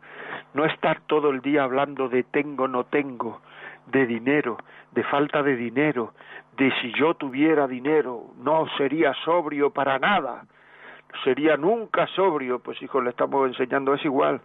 [0.54, 3.40] no estar todo el día hablando de tengo, no tengo,
[3.86, 4.56] de dinero,
[4.92, 6.14] de falta de dinero,
[6.56, 10.44] de si yo tuviera dinero, no sería sobrio para nada,
[11.24, 14.40] sería nunca sobrio, pues hijo, le estamos enseñando, es igual.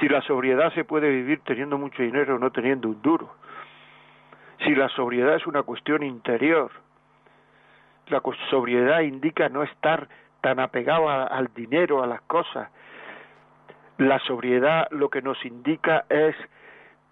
[0.00, 3.36] Si la sobriedad se puede vivir teniendo mucho dinero o no teniendo un duro.
[4.64, 6.72] Si la sobriedad es una cuestión interior,
[8.08, 10.08] la sobriedad indica no estar
[10.44, 12.68] tan apegado al dinero, a las cosas,
[13.96, 16.36] la sobriedad lo que nos indica es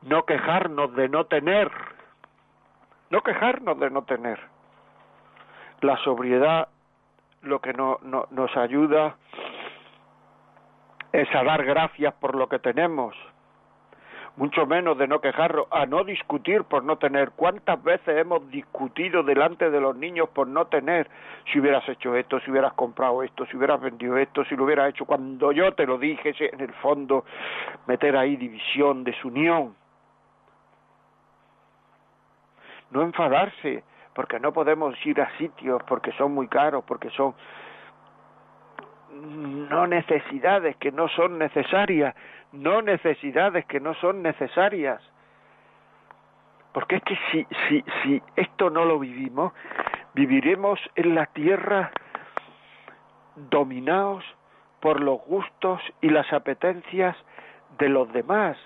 [0.02, 1.70] no quejarnos de no tener,
[3.08, 4.38] no quejarnos de no tener.
[5.80, 6.68] La sobriedad
[7.40, 9.16] lo que no, nos ayuda
[11.12, 13.16] es a dar gracias por lo que tenemos,
[14.36, 17.32] mucho menos de no quejarnos, a no discutir por no tener.
[17.32, 21.08] ¿Cuántas veces hemos discutido delante de los niños por no tener?
[21.52, 24.90] Si hubieras hecho esto, si hubieras comprado esto, si hubieras vendido esto, si lo hubieras
[24.90, 27.24] hecho cuando yo te lo dije, en el fondo
[27.86, 29.74] meter ahí división, desunión.
[32.90, 37.34] No enfadarse, porque no podemos ir a sitios, porque son muy caros, porque son
[39.12, 42.14] no necesidades que no son necesarias,
[42.52, 45.00] no necesidades que no son necesarias.
[46.72, 49.52] Porque es que si, si, si esto no lo vivimos,
[50.14, 51.90] viviremos en la tierra
[53.36, 54.24] dominados
[54.80, 57.16] por los gustos y las apetencias
[57.78, 58.56] de los demás,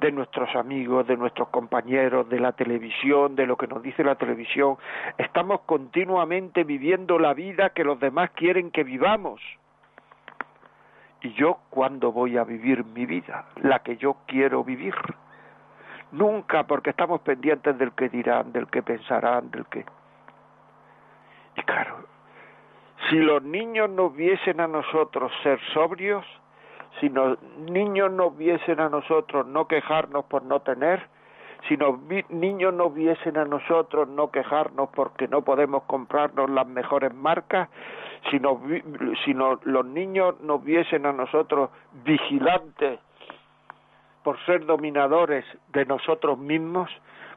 [0.00, 4.14] de nuestros amigos, de nuestros compañeros, de la televisión, de lo que nos dice la
[4.14, 4.76] televisión.
[5.16, 9.40] Estamos continuamente viviendo la vida que los demás quieren que vivamos.
[11.20, 13.46] ¿Y yo cuándo voy a vivir mi vida?
[13.62, 14.94] La que yo quiero vivir.
[16.12, 19.84] Nunca, porque estamos pendientes del que dirán, del que pensarán, del que...
[21.56, 22.06] Y claro,
[23.10, 26.24] si los niños nos viesen a nosotros ser sobrios,
[27.00, 31.06] si los niños nos viesen a nosotros no quejarnos por no tener,
[31.66, 37.12] si los niños nos viesen a nosotros no quejarnos porque no podemos comprarnos las mejores
[37.14, 37.68] marcas,
[38.30, 38.40] si,
[39.24, 41.70] si los niños nos viesen a nosotros
[42.04, 43.00] vigilantes
[44.22, 46.90] por ser dominadores de nosotros mismos,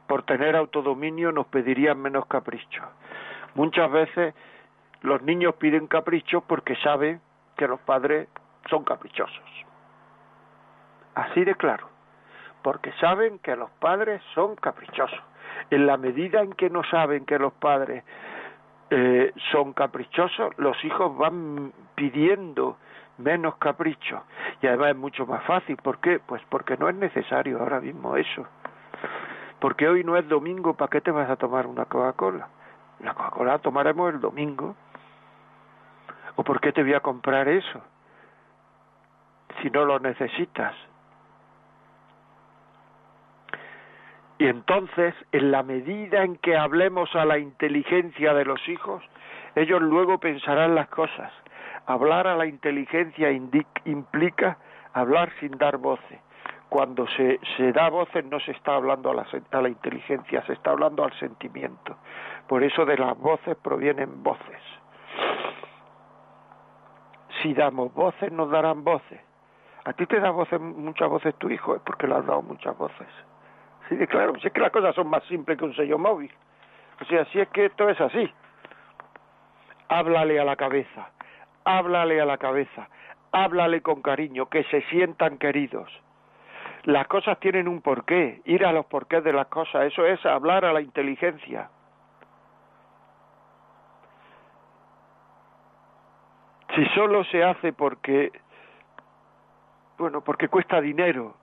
[0.07, 2.83] por tener autodominio, nos pedirían menos capricho.
[3.55, 4.35] Muchas veces
[5.01, 7.21] los niños piden caprichos porque saben
[7.55, 8.27] que los padres
[8.69, 9.65] son caprichosos.
[11.15, 11.87] Así de claro,
[12.61, 15.19] porque saben que los padres son caprichosos.
[15.69, 18.03] En la medida en que no saben que los padres
[18.89, 22.77] eh, son caprichosos, los hijos van pidiendo
[23.17, 24.21] menos caprichos.
[24.61, 25.77] Y además es mucho más fácil.
[25.77, 26.19] ¿Por qué?
[26.19, 28.45] Pues porque no es necesario ahora mismo eso.
[29.59, 32.47] Porque hoy no es domingo, ¿para qué te vas a tomar una Coca-Cola?
[32.99, 34.75] La Coca-Cola tomaremos el domingo.
[36.35, 37.81] ¿O por qué te voy a comprar eso?
[39.61, 40.73] Si no lo necesitas.
[44.41, 49.03] Y entonces, en la medida en que hablemos a la inteligencia de los hijos,
[49.53, 51.31] ellos luego pensarán las cosas.
[51.85, 53.29] Hablar a la inteligencia
[53.85, 54.57] implica
[54.93, 56.19] hablar sin dar voces.
[56.69, 61.03] Cuando se, se da voces no se está hablando a la, inteligencia, se está hablando
[61.03, 61.97] al sentimiento.
[62.47, 64.61] Por eso de las voces provienen voces.
[67.43, 69.21] Si damos voces, nos darán voces.
[69.85, 72.75] A ti te da voces, muchas voces tu hijo, es porque le has dado muchas
[72.75, 73.07] voces.
[74.09, 76.31] Claro, si es que las cosas son más simples que un sello móvil.
[77.01, 78.31] O sea, si es que esto es así.
[79.89, 81.09] Háblale a la cabeza,
[81.65, 82.87] háblale a la cabeza,
[83.33, 85.91] háblale con cariño, que se sientan queridos.
[86.83, 90.63] Las cosas tienen un porqué, ir a los porqués de las cosas, eso es hablar
[90.63, 91.69] a la inteligencia.
[96.73, 98.31] Si solo se hace porque,
[99.97, 101.35] bueno, porque cuesta dinero,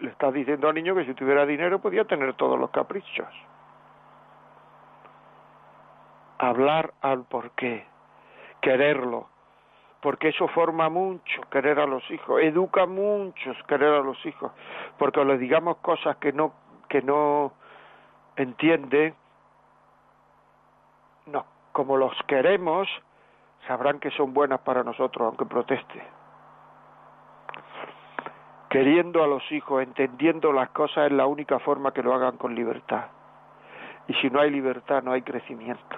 [0.00, 3.28] le estás diciendo al niño que si tuviera dinero podía tener todos los caprichos.
[6.38, 7.86] Hablar al porqué,
[8.60, 9.28] quererlo,
[10.00, 14.52] porque eso forma mucho querer a los hijos, educa mucho querer a los hijos,
[14.98, 16.52] porque le digamos cosas que no
[16.88, 17.52] que no
[18.36, 19.14] entiende,
[21.26, 22.88] no, como los queremos,
[23.66, 26.17] sabrán que son buenas para nosotros aunque proteste
[28.68, 32.54] queriendo a los hijos, entendiendo las cosas, es la única forma que lo hagan con
[32.54, 33.06] libertad.
[34.08, 35.96] Y si no hay libertad, no hay crecimiento.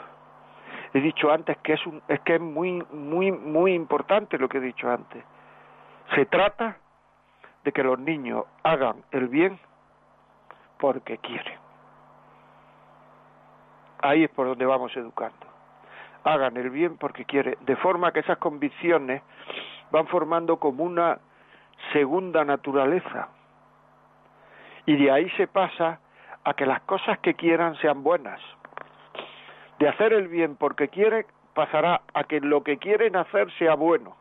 [0.93, 4.59] He dicho antes que es, un, es que es muy, muy, muy importante lo que
[4.59, 5.23] he dicho antes.
[6.15, 6.77] Se trata
[7.63, 9.59] de que los niños hagan el bien
[10.79, 11.59] porque quieren.
[14.03, 15.47] Ahí es por donde vamos educando.
[16.25, 19.23] Hagan el bien porque quieren, de forma que esas convicciones
[19.91, 21.19] van formando como una
[21.93, 23.29] segunda naturaleza.
[24.87, 26.01] Y de ahí se pasa
[26.45, 28.41] a que las cosas que quieran sean buenas.
[29.79, 34.17] De hacer el bien porque quiere pasará a que lo que quieren hacer sea bueno.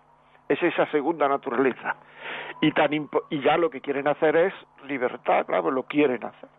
[0.48, 1.96] Es esa segunda naturaleza.
[2.62, 2.92] Y, tan
[3.30, 4.54] y ya lo que quieren hacer es
[4.86, 6.50] libertad, claro, lo quieren hacer.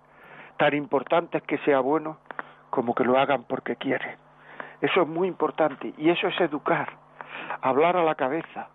[0.57, 2.19] Tan importante es que sea bueno
[2.71, 4.17] como que lo hagan porque quieren.
[4.81, 6.89] Eso es muy importante y eso es educar,
[7.61, 8.69] hablar a la cabeza,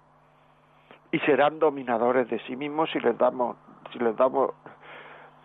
[1.11, 3.57] y serán dominadores de sí mismos si les damos
[3.91, 4.51] si les damos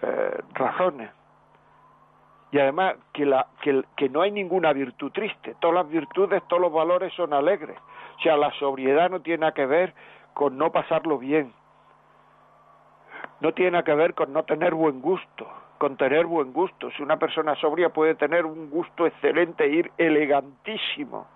[0.02, 1.10] eh, razones.
[2.52, 5.54] Y además que, la, que, no hay ninguna virtud triste.
[5.60, 7.78] Todas las virtudes todos los valores son alegres.
[8.18, 9.94] O sea la sobriedad no tiene que ver
[10.34, 11.52] con no pasarlo bien.
[13.40, 15.46] No tiene que ver con no tener buen gusto
[15.78, 16.90] con tener buen gusto.
[16.90, 21.26] Si una persona sobria puede tener un gusto excelente e ir elegantísimo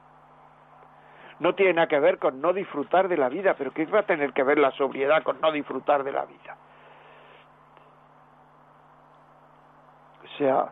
[1.44, 4.06] no tiene nada que ver con no disfrutar de la vida, pero ¿qué va a
[4.06, 6.56] tener que ver la sobriedad con no disfrutar de la vida?
[10.24, 10.70] O sea,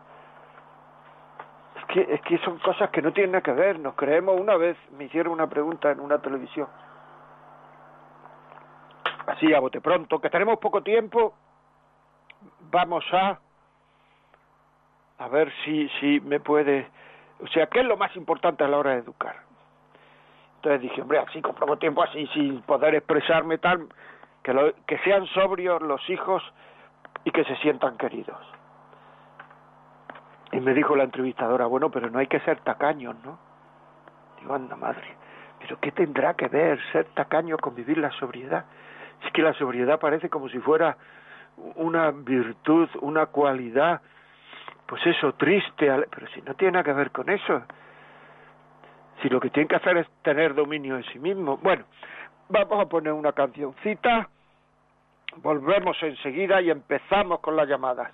[1.77, 4.57] es que, es que son cosas que no tienen nada que ver, nos creemos una
[4.57, 6.69] vez, me hicieron una pregunta en una televisión,
[9.27, 11.35] así a bote pronto, que tenemos poco tiempo,
[12.71, 13.39] vamos a
[15.19, 16.89] a ver si si me puede
[17.41, 19.52] o sea qué es lo más importante a la hora de educar
[20.63, 23.89] entonces dije, hombre, así con poco tiempo, así sin poder expresarme tal,
[24.45, 26.41] que, que sean sobrios los hijos
[27.25, 28.39] y que se sientan queridos.
[30.53, 33.41] Y me dijo la entrevistadora, bueno, pero no hay que ser tacaños, ¿no?
[34.39, 35.17] Digo, anda madre,
[35.59, 38.65] pero ¿qué tendrá que ver ser tacaño con vivir la sobriedad?
[39.27, 40.97] Es que la sobriedad parece como si fuera
[41.75, 44.01] una virtud, una cualidad,
[44.87, 47.65] pues eso, triste, pero si no tiene nada que ver con eso,
[49.21, 51.59] si lo que tienen que hacer es tener dominio de sí mismo.
[51.59, 51.85] Bueno,
[52.49, 54.29] vamos a poner una cancioncita,
[55.37, 58.13] volvemos enseguida y empezamos con las llamadas.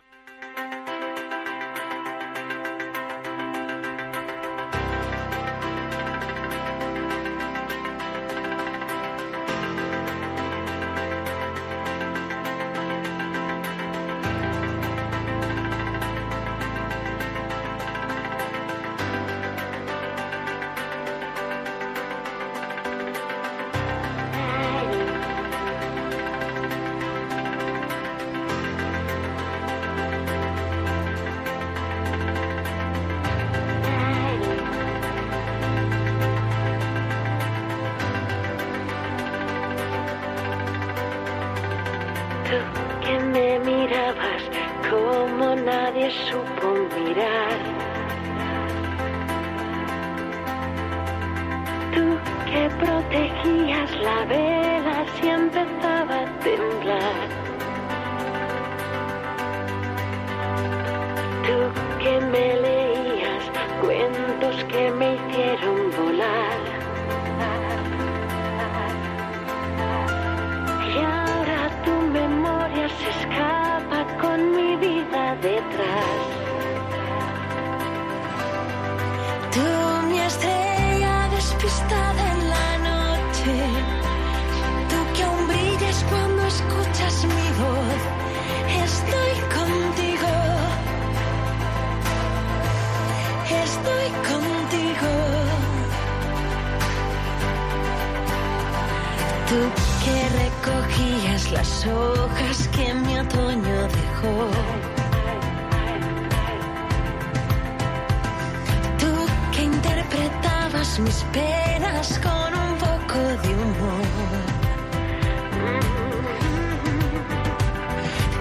[111.08, 114.04] Mis penas con un poco de humor.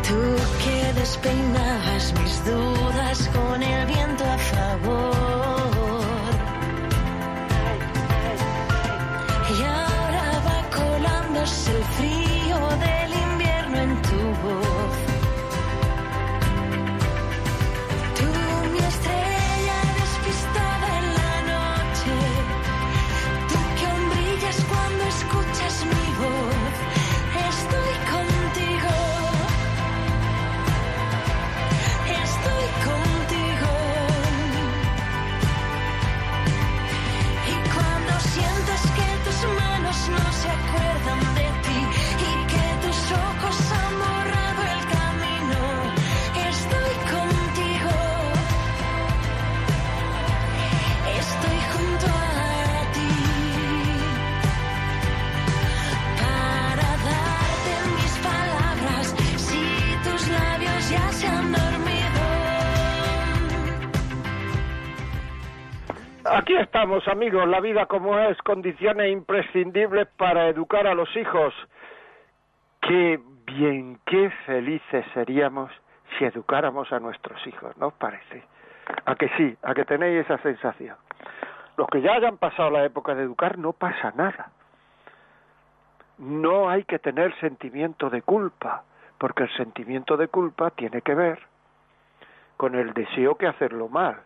[0.06, 0.20] Tú
[0.62, 1.67] que despeinabas
[66.58, 67.48] estamos, amigos.
[67.48, 71.54] La vida como es, condiciones imprescindibles para educar a los hijos.
[72.82, 75.72] Qué bien, qué felices seríamos
[76.18, 78.44] si educáramos a nuestros hijos, ¿no os parece?
[79.06, 80.96] A que sí, a que tenéis esa sensación.
[81.76, 84.52] Los que ya hayan pasado la época de educar, no pasa nada.
[86.18, 88.84] No hay que tener sentimiento de culpa,
[89.18, 91.40] porque el sentimiento de culpa tiene que ver
[92.56, 94.22] con el deseo que hacerlo mal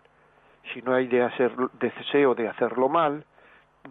[0.73, 1.29] si no hay de
[1.79, 3.25] deseo de hacerlo mal,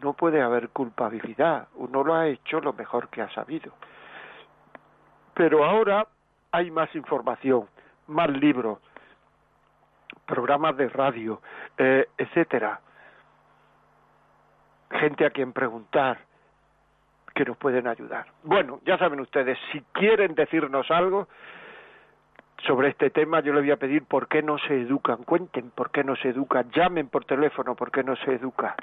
[0.02, 1.68] no puede haber culpabilidad.
[1.74, 3.72] Uno lo ha hecho lo mejor que ha sabido.
[5.34, 6.06] Pero ahora
[6.52, 7.66] hay más información,
[8.06, 8.78] más libros,
[10.26, 11.40] programas de radio,
[11.76, 12.80] eh, etcétera.
[14.90, 16.18] Gente a quien preguntar
[17.34, 18.26] que nos pueden ayudar.
[18.42, 21.28] Bueno, ya saben ustedes, si quieren decirnos algo,
[22.66, 25.90] sobre este tema yo le voy a pedir por qué no se educan, cuenten por
[25.90, 28.76] qué no se educan, llamen por teléfono por qué no se educa.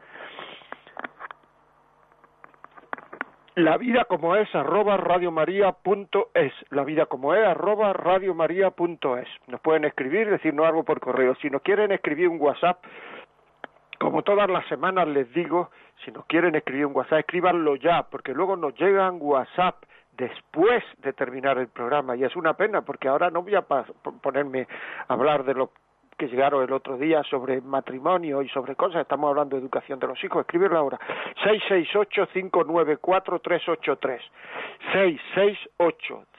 [3.56, 9.28] La vida como es arroba radiomaria.es, la vida como es arroba radiomaria.es.
[9.48, 11.34] Nos pueden escribir, decirnos algo por correo.
[11.42, 12.84] Si nos quieren escribir un WhatsApp,
[14.00, 15.72] como todas las semanas les digo,
[16.06, 19.84] si nos quieren escribir un WhatsApp, escríbanlo ya, porque luego nos llegan WhatsApp
[20.18, 24.68] después de terminar el programa y es una pena porque ahora no voy a ponerme
[25.08, 25.70] a hablar de lo
[26.18, 30.08] que llegaron el otro día sobre matrimonio y sobre cosas, estamos hablando de educación de
[30.08, 31.00] los hijos, escribirlo ahora.
[31.46, 34.20] 668-594-383.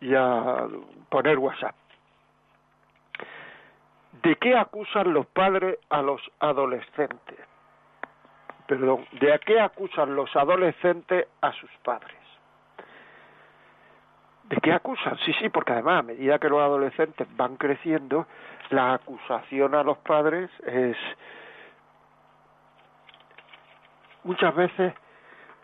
[0.00, 0.66] y a
[1.08, 1.74] poner WhatsApp.
[4.22, 7.38] ¿De qué acusan los padres a los adolescentes?
[8.66, 12.21] Perdón, ¿de qué acusan los adolescentes a sus padres?
[14.52, 15.16] ¿De qué acusan?
[15.24, 18.26] Sí, sí, porque además a medida que los adolescentes van creciendo,
[18.68, 20.94] la acusación a los padres es
[24.24, 24.92] muchas veces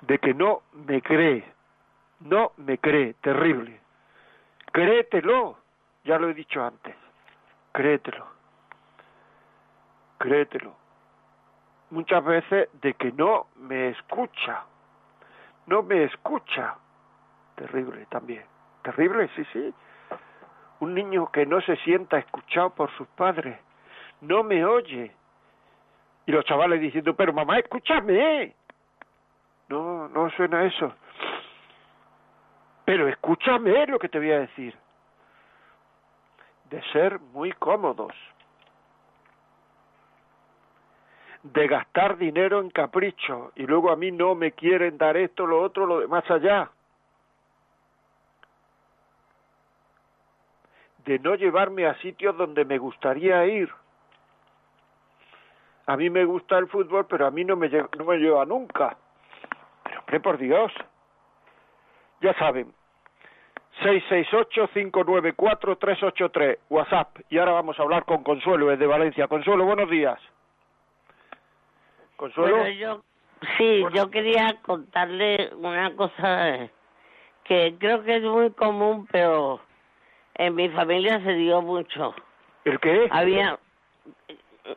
[0.00, 1.44] de que no me cree,
[2.20, 3.78] no me cree, terrible.
[4.72, 5.58] Créetelo,
[6.04, 6.96] ya lo he dicho antes,
[7.72, 8.26] créetelo,
[10.16, 10.74] créetelo.
[11.90, 14.64] muchas veces de que no me escucha,
[15.66, 16.76] no me escucha.
[17.54, 18.44] Terrible también,
[18.82, 19.74] terrible, sí, sí.
[20.80, 23.58] Un niño que no se sienta escuchado por sus padres,
[24.20, 25.12] no me oye.
[26.26, 28.54] Y los chavales diciendo, pero mamá, escúchame.
[29.68, 30.92] No, no suena eso.
[32.84, 34.74] Pero escúchame lo que te voy a decir.
[36.70, 38.14] De ser muy cómodos.
[41.42, 45.62] De gastar dinero en capricho y luego a mí no me quieren dar esto, lo
[45.62, 46.70] otro, lo de más allá.
[51.08, 53.70] De no llevarme a sitios donde me gustaría ir.
[55.86, 58.44] A mí me gusta el fútbol, pero a mí no me, lle- no me lleva
[58.44, 58.94] nunca.
[59.84, 60.70] Pero hombre, por Dios.
[62.20, 62.74] Ya saben,
[63.82, 67.16] 668-594-383, WhatsApp.
[67.30, 69.28] Y ahora vamos a hablar con Consuelo desde Valencia.
[69.28, 70.20] Consuelo, buenos días.
[72.16, 73.00] Consuelo, Bueno, yo,
[73.56, 76.70] sí, yo quería contarle una cosa eh,
[77.44, 79.60] que creo que es muy común, pero
[80.38, 82.14] en mi familia se dio mucho.
[82.64, 83.08] ¿el qué?
[83.10, 83.58] Había,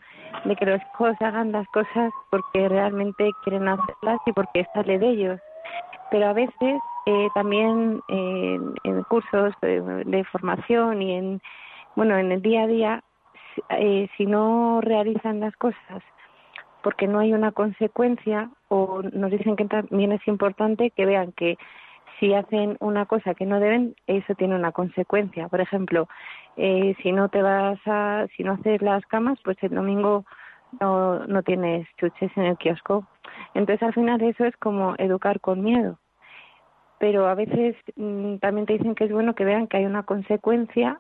[0.45, 5.09] de que los hijos hagan las cosas porque realmente quieren hacerlas y porque sale de
[5.09, 5.41] ellos.
[6.11, 11.41] Pero a veces eh, también en cursos de, formación y en,
[11.95, 13.03] bueno, en el día a día,
[13.69, 16.03] eh, si no realizan las cosas
[16.85, 21.57] porque no hay una consecuencia o nos dicen que también es importante que vean que
[22.19, 25.47] si hacen una cosa que no deben, eso tiene una consecuencia.
[25.47, 26.07] Por ejemplo,
[26.57, 30.25] eh, si no te vas a, si no haces las camas, pues el domingo
[30.79, 33.07] no, no tienes chuches en el kiosco.
[33.53, 35.99] Entonces al final eso es como educar con miedo.
[36.99, 40.03] Pero a veces mm, también te dicen que es bueno que vean que hay una
[40.03, 40.99] consecuencia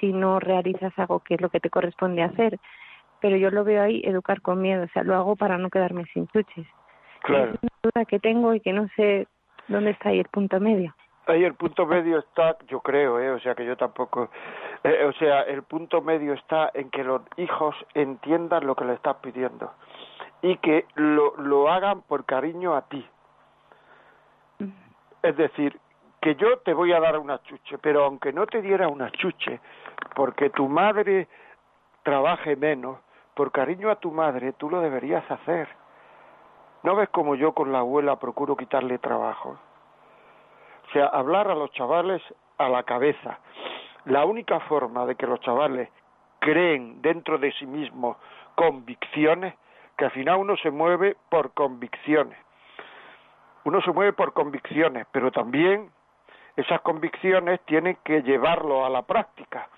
[0.00, 2.58] si no realizas algo que es lo que te corresponde hacer
[3.24, 6.04] pero yo lo veo ahí educar con miedo, o sea, lo hago para no quedarme
[6.12, 6.66] sin chuches.
[7.22, 7.54] Claro.
[7.54, 9.26] Es una duda que tengo y que no sé
[9.66, 10.94] dónde está ahí el punto medio.
[11.26, 13.30] Ahí el punto medio está, yo creo, ¿eh?
[13.30, 14.28] o sea que yo tampoco,
[14.82, 18.92] eh, o sea, el punto medio está en que los hijos entiendan lo que le
[18.92, 19.72] estás pidiendo
[20.42, 23.06] y que lo, lo hagan por cariño a ti.
[25.22, 25.80] Es decir,
[26.20, 29.60] que yo te voy a dar una chuche, pero aunque no te diera una chuche,
[30.14, 31.28] porque tu madre
[32.02, 32.98] trabaje menos,
[33.34, 35.68] por cariño a tu madre, tú lo deberías hacer.
[36.82, 39.58] ¿No ves como yo con la abuela procuro quitarle trabajo?
[40.94, 42.22] Sea, hablar a los chavales
[42.56, 43.38] a la cabeza.
[44.06, 45.90] La única forma de que los chavales
[46.38, 48.16] creen dentro de sí mismos
[48.54, 49.54] convicciones,
[49.98, 52.38] que al final uno se mueve por convicciones.
[53.64, 55.90] Uno se mueve por convicciones, pero también
[56.54, 59.68] esas convicciones tienen que llevarlo a la práctica.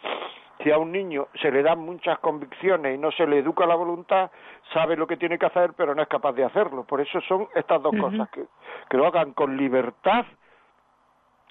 [0.62, 3.74] Si a un niño se le dan muchas convicciones y no se le educa la
[3.74, 4.30] voluntad,
[4.74, 6.84] sabe lo que tiene que hacer, pero no es capaz de hacerlo.
[6.84, 8.44] Por eso son estas dos cosas, que,
[8.90, 10.26] que lo hagan con libertad,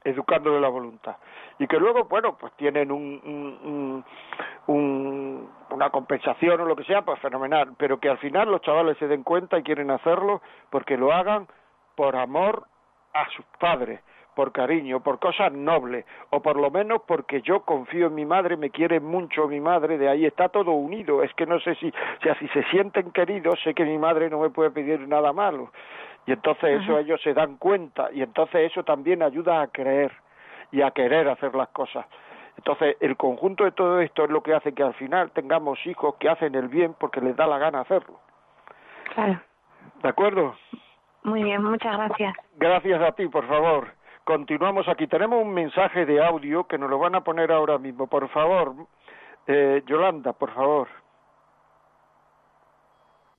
[0.06, 1.18] educándole la voluntad.
[1.60, 4.04] Y que luego, bueno, pues tienen un, un-
[4.68, 7.74] un- un- una compensación o lo que sea, pues fenomenal.
[7.78, 11.48] Pero que al final los chavales se den cuenta y quieren hacerlo porque lo hagan
[11.96, 12.66] por amor
[13.14, 14.02] a sus padres,
[14.36, 18.58] por cariño, por cosas nobles, o por lo menos porque yo confío en mi madre,
[18.58, 21.24] me quiere mucho mi madre, de ahí está todo unido.
[21.24, 21.92] Es que no sé si,
[22.22, 25.72] si así se sienten queridos, sé que mi madre no me puede pedir nada malo.
[26.26, 30.12] Y entonces eso ellos se dan cuenta, y entonces eso también ayuda a creer
[30.72, 32.06] y a querer hacer las cosas.
[32.58, 36.16] Entonces, el conjunto de todo esto es lo que hace que al final tengamos hijos
[36.16, 38.20] que hacen el bien porque les da la gana hacerlo.
[39.14, 39.40] Claro.
[40.02, 40.56] ¿De acuerdo?
[41.24, 42.34] Muy bien, muchas gracias.
[42.56, 43.88] Gracias a ti, por favor.
[44.24, 45.08] Continuamos aquí.
[45.08, 48.08] Tenemos un mensaje de audio que nos lo van a poner ahora mismo.
[48.08, 48.74] Por favor,
[49.48, 50.88] eh, Yolanda, por favor.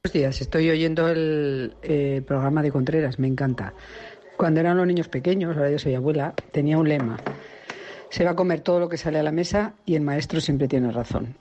[0.07, 3.75] Buenos días, estoy oyendo el eh, programa de Contreras, me encanta.
[4.37, 7.17] Cuando eran los niños pequeños, ahora yo soy abuela, tenía un lema.
[8.11, 10.69] Se va a comer todo lo que sale a la mesa y el maestro siempre
[10.69, 11.37] tiene razón.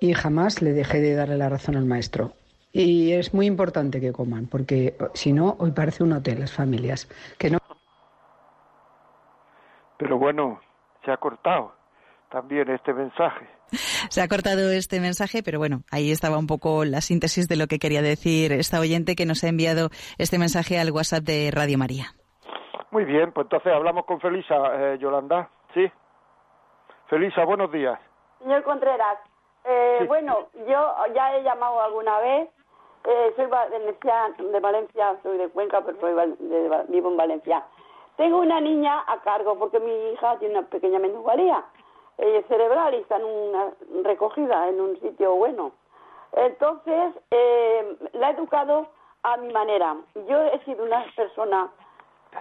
[0.00, 2.34] Y jamás le dejé de darle la razón al maestro.
[2.74, 7.08] Y es muy importante que coman, porque si no, hoy parece un hotel las familias.
[7.38, 7.58] Que no
[9.96, 10.60] Pero bueno,
[11.06, 11.79] se ha cortado
[12.30, 13.46] también este mensaje.
[14.08, 17.66] Se ha cortado este mensaje, pero bueno, ahí estaba un poco la síntesis de lo
[17.66, 21.78] que quería decir esta oyente que nos ha enviado este mensaje al WhatsApp de Radio
[21.78, 22.06] María.
[22.90, 25.48] Muy bien, pues entonces hablamos con Felisa, eh, Yolanda.
[25.74, 25.86] ¿Sí?
[27.08, 27.98] Felisa, buenos días.
[28.40, 29.18] Señor Contreras,
[29.64, 30.06] eh, Sí.
[30.06, 32.48] bueno, yo ya he llamado alguna vez,
[33.04, 37.16] eh, soy Valencia, de Valencia, soy de Cuenca, pero soy val- de- de- vivo en
[37.16, 37.64] Valencia.
[38.16, 41.64] Tengo una niña a cargo porque mi hija tiene una pequeña minusvalía
[42.22, 43.70] eh, cerebral y está en una
[44.04, 45.72] recogida en un sitio bueno.
[46.32, 48.88] Entonces, eh, la he educado
[49.22, 49.96] a mi manera.
[50.28, 51.70] Yo he sido una persona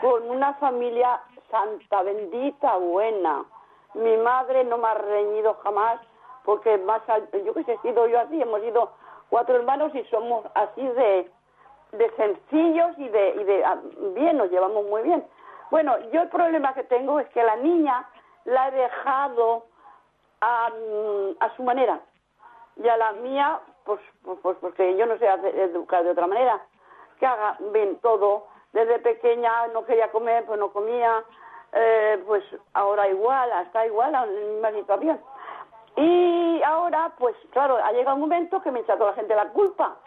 [0.01, 3.45] con una familia santa, bendita, buena.
[3.93, 5.99] Mi madre no me ha reñido jamás
[6.43, 7.01] porque más
[7.45, 8.91] yo que he sido yo así, hemos sido
[9.29, 11.31] cuatro hermanos y somos así de,
[11.93, 13.77] de sencillos y de, y de ah,
[14.13, 15.25] bien, nos llevamos muy bien.
[15.71, 18.07] Bueno, yo el problema que tengo es que la niña
[18.45, 19.68] la he dejado
[20.41, 20.69] a,
[21.39, 21.99] a su manera
[22.81, 26.61] y a la mía, pues, pues, pues porque yo no sé educar de otra manera,
[27.19, 28.47] que haga bien todo.
[28.71, 31.23] Desde pequeña no quería comer, pues no comía,
[31.73, 35.19] eh, pues ahora igual, hasta igual, en la misma situación.
[35.95, 39.49] Y ahora, pues claro, ha llegado un momento que me echa toda la gente la
[39.49, 39.97] culpa.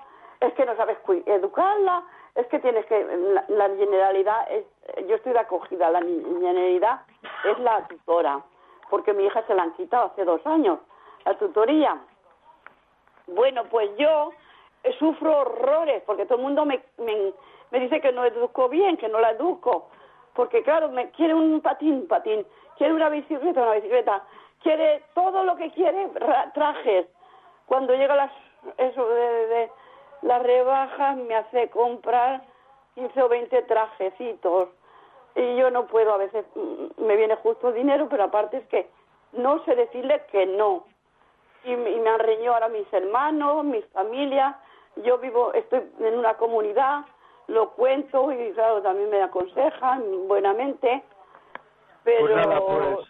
[0.40, 2.04] Es que no sabes educarla,
[2.34, 3.04] es que tienes que.
[3.04, 4.64] La, la generalidad es.
[5.06, 7.02] Yo estoy de acogida, la generalidad
[7.44, 8.40] es la tutora,
[8.92, 10.78] porque mi hija se la han quitado hace dos años,
[11.24, 11.98] la tutoría.
[13.26, 14.32] Bueno, pues yo
[14.84, 17.32] eh, sufro horrores porque todo el mundo me, me,
[17.70, 19.88] me dice que no educo bien, que no la educo.
[20.34, 24.24] Porque claro, me quiere un patín, patín, quiere una bicicleta, una bicicleta,
[24.62, 27.06] quiere todo lo que quiere, ra- trajes.
[27.64, 28.32] Cuando llega las,
[28.76, 29.70] eso de, de- de
[30.20, 32.42] las rebajas me hace comprar
[32.94, 34.68] 15 o 20 trajecitos
[35.34, 38.88] y yo no puedo, a veces mm, me viene justo dinero, pero aparte es que
[39.32, 40.84] no sé decirle que no
[41.64, 44.58] y, me- y me han reñido ahora mis hermanos, mi familia.
[44.96, 47.04] Yo vivo, estoy en una comunidad,
[47.48, 51.02] lo cuento y claro, también me aconsejan buenamente.
[52.04, 53.08] Pero Pues nada, pues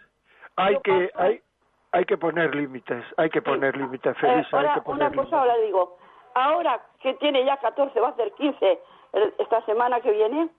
[0.55, 1.41] hay que paso- hay
[1.95, 5.19] hay que poner límites, hay que poner límites, Eh, hay ahora, que una poner cosa
[5.19, 5.33] límites.
[5.33, 5.97] ahora digo,
[6.33, 8.79] ahora que tiene ya 14, va a ser 15
[9.13, 10.49] el- esta semana que viene, mm,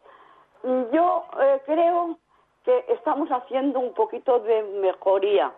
[0.92, 2.18] yo eh, creo
[2.64, 5.52] que estamos haciendo un poquito de mejoría.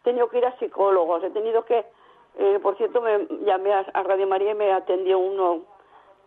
[0.00, 1.84] He tenido que ir a psicólogos, he tenido que,
[2.38, 5.62] eh, por cierto, me llamé a, a Radio María y me atendió uno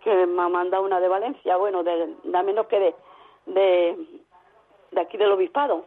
[0.04, 2.96] que me ha mandado una de Valencia, bueno, de, da menos que de,
[3.46, 3.98] de,
[4.92, 5.86] de aquí del obispado.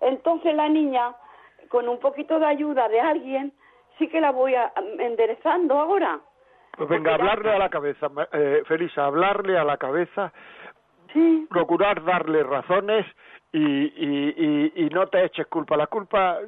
[0.00, 1.14] Entonces la niña,
[1.68, 3.52] con un poquito de ayuda de alguien,
[3.98, 6.20] sí que la voy a, enderezando ahora.
[6.76, 10.32] Pues venga, hablarle a la cabeza, eh, Felisa, hablarle a la cabeza,
[11.12, 13.06] Sí, procurar darle razones
[13.52, 15.76] y, y, y, y no te eches culpa.
[15.76, 16.46] La culpa eh,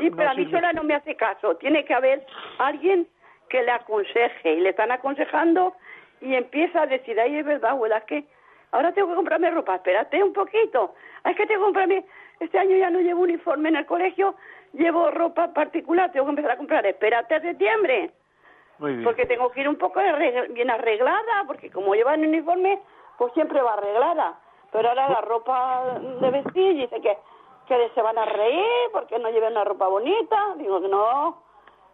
[0.00, 1.56] sí, no pero a mí sola no me hace caso.
[1.56, 2.24] Tiene que haber
[2.58, 3.06] alguien
[3.48, 5.74] que le aconseje y le están aconsejando
[6.20, 8.24] y empieza a decir, ay, es verdad, abuela, es que
[8.72, 10.94] ahora tengo que comprarme ropa, espérate un poquito.
[11.24, 12.04] Ay, Es que tengo que comprarme,
[12.40, 14.34] este año ya no llevo uniforme en el colegio,
[14.72, 18.10] llevo ropa particular, tengo que empezar a comprar, espérate a septiembre.
[18.78, 19.04] Muy bien.
[19.04, 20.00] Porque tengo que ir un poco
[20.50, 22.78] bien arreglada, porque como llevan uniforme,
[23.18, 24.38] pues siempre va arreglada.
[24.72, 27.16] Pero ahora la ropa de vestir dice que,
[27.66, 30.54] que se van a reír porque no lleven una ropa bonita.
[30.56, 31.46] Digo que no.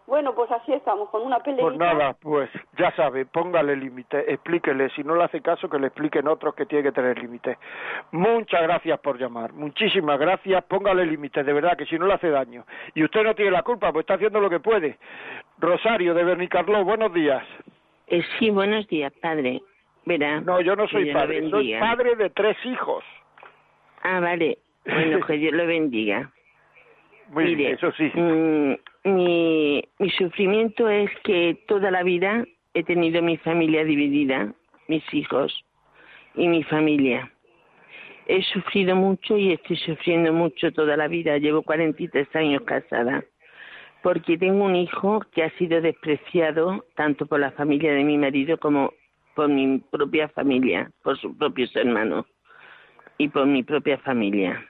[0.05, 1.63] Bueno, pues así estamos, con una peleita.
[1.63, 5.87] Pues nada, pues ya sabe, póngale límite, explíquele, si no le hace caso que le
[5.87, 7.57] expliquen otros que tiene que tener límite.
[8.11, 12.29] Muchas gracias por llamar, muchísimas gracias, póngale límite, de verdad que si no le hace
[12.29, 12.65] daño.
[12.93, 14.97] Y usted no tiene la culpa, pues está haciendo lo que puede.
[15.57, 17.45] Rosario de Bernicarló, buenos días.
[18.07, 19.61] Eh, sí, buenos días, padre.
[20.05, 20.41] Verá.
[20.41, 23.03] No, yo no soy padre, soy padre de tres hijos.
[24.01, 24.57] Ah, vale.
[24.85, 26.31] Bueno, que Dios lo bendiga.
[27.29, 28.11] Muy Mire, bien, eso sí.
[28.13, 28.75] mm,
[29.05, 32.43] mi, mi sufrimiento es que toda la vida
[32.73, 34.53] he tenido mi familia dividida,
[34.87, 35.63] mis hijos
[36.35, 37.31] y mi familia.
[38.27, 41.37] He sufrido mucho y estoy sufriendo mucho toda la vida.
[41.37, 43.23] Llevo 43 años casada.
[44.01, 48.57] Porque tengo un hijo que ha sido despreciado tanto por la familia de mi marido
[48.57, 48.91] como
[49.35, 52.25] por mi propia familia, por sus propios hermanos
[53.17, 54.63] y por mi propia familia.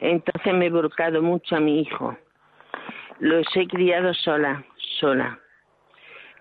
[0.00, 2.16] Entonces me he volcado mucho a mi hijo.
[3.20, 4.64] Los he criado sola,
[4.98, 5.38] sola.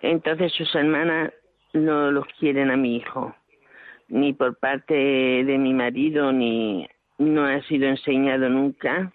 [0.01, 1.31] Entonces sus hermanas
[1.73, 3.35] no los quieren a mi hijo,
[4.09, 6.87] ni por parte de mi marido, ni
[7.17, 9.11] no ha sido enseñado nunca.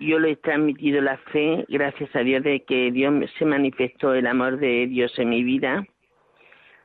[0.00, 4.26] Yo le he transmitido la fe, gracias a Dios, de que Dios se manifestó el
[4.26, 5.84] amor de Dios en mi vida,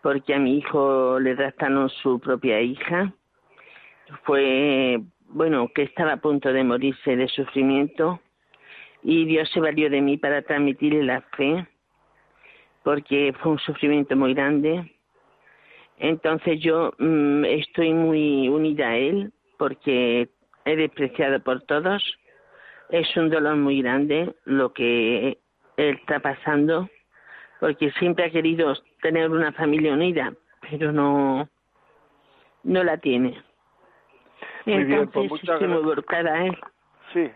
[0.04, 3.14] porque a mi hijo le raptaron su propia hija.
[4.26, 5.00] Fue,
[5.30, 8.20] bueno, que estaba a punto de morirse de sufrimiento
[9.02, 11.66] y Dios se valió de mí para transmitirle la fe
[12.84, 14.92] porque fue un sufrimiento muy grande.
[15.98, 20.28] Entonces yo mm, estoy muy unida a Él porque
[20.66, 22.04] he despreciado por todos.
[22.90, 25.40] Es un dolor muy grande lo que
[25.78, 26.90] Él está pasando
[27.64, 30.34] porque siempre ha querido tener una familia unida,
[30.70, 31.48] pero no,
[32.64, 33.42] no la tiene.
[34.66, 36.58] Muy bien, pues Entonces muchas estoy muy volcada Él.
[37.14, 37.32] Sí.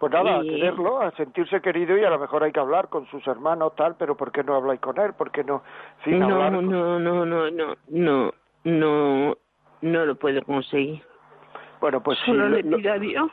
[0.00, 3.06] Pues nada, a quererlo, a sentirse querido y a lo mejor hay que hablar con
[3.06, 5.14] sus hermanos, tal, pero ¿por qué no habláis con él?
[5.14, 5.62] ¿Por qué no?
[6.02, 8.34] Sin no, hablar no, con- no, no, no, no,
[8.64, 9.38] no,
[9.80, 11.04] no lo puedo conseguir.
[11.80, 13.30] Bueno, pues Solo lo- le lo- pido a Dios.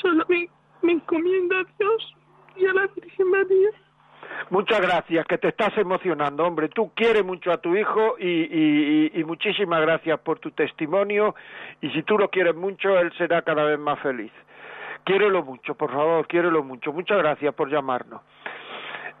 [0.00, 0.48] Solo me,
[0.80, 2.14] me encomiendo a Dios
[2.56, 3.68] y a la Virgen María.
[4.50, 6.68] Muchas gracias, que te estás emocionando, hombre.
[6.68, 11.34] Tú quieres mucho a tu hijo y, y- y- muchísimas gracias por tu testimonio.
[11.80, 14.32] Y si tú lo quieres mucho, él será cada vez más feliz.
[15.04, 16.92] Quiérelo mucho, por favor, quiérelo mucho.
[16.92, 18.20] Muchas gracias por llamarnos.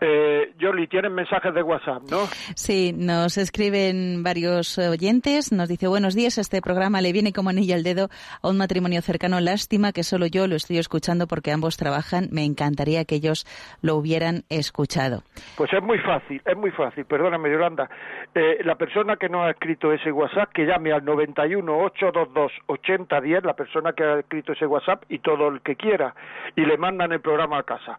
[0.00, 2.24] Eh, Yoli, tienes mensajes de WhatsApp, ¿no?
[2.56, 5.52] Sí, nos escriben varios oyentes.
[5.52, 8.08] Nos dice, buenos días, este programa le viene como anillo al dedo
[8.42, 9.40] a un matrimonio cercano.
[9.40, 12.28] Lástima que solo yo lo estoy escuchando porque ambos trabajan.
[12.32, 13.46] Me encantaría que ellos
[13.82, 15.22] lo hubieran escuchado.
[15.56, 17.90] Pues es muy fácil, es muy fácil, perdóname Yolanda.
[18.34, 23.92] Eh, la persona que no ha escrito ese WhatsApp, que llame al 91-822-8010, la persona
[23.92, 26.14] que ha escrito ese WhatsApp y todo el que quiera,
[26.56, 27.98] y le mandan el programa a casa.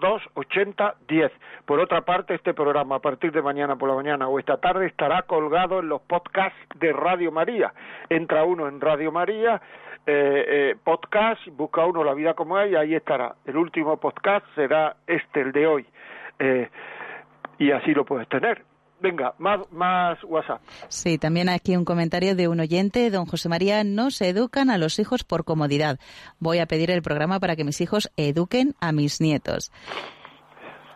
[0.00, 1.30] 91-822-8010.
[1.64, 4.86] Por otra parte, este programa a partir de mañana por la mañana o esta tarde
[4.86, 7.72] estará colgado en los podcasts de Radio María.
[8.08, 9.60] Entra uno en Radio María
[10.08, 13.34] eh, eh, podcast, busca uno La Vida como es y ahí estará.
[13.44, 15.86] El último podcast será este, el de hoy.
[16.38, 16.68] Eh,
[17.58, 18.65] y así lo puedes tener.
[19.00, 20.60] Venga, más, más WhatsApp.
[20.88, 24.78] Sí, también aquí un comentario de un oyente, don José María, no se educan a
[24.78, 25.98] los hijos por comodidad.
[26.38, 29.70] Voy a pedir el programa para que mis hijos eduquen a mis nietos.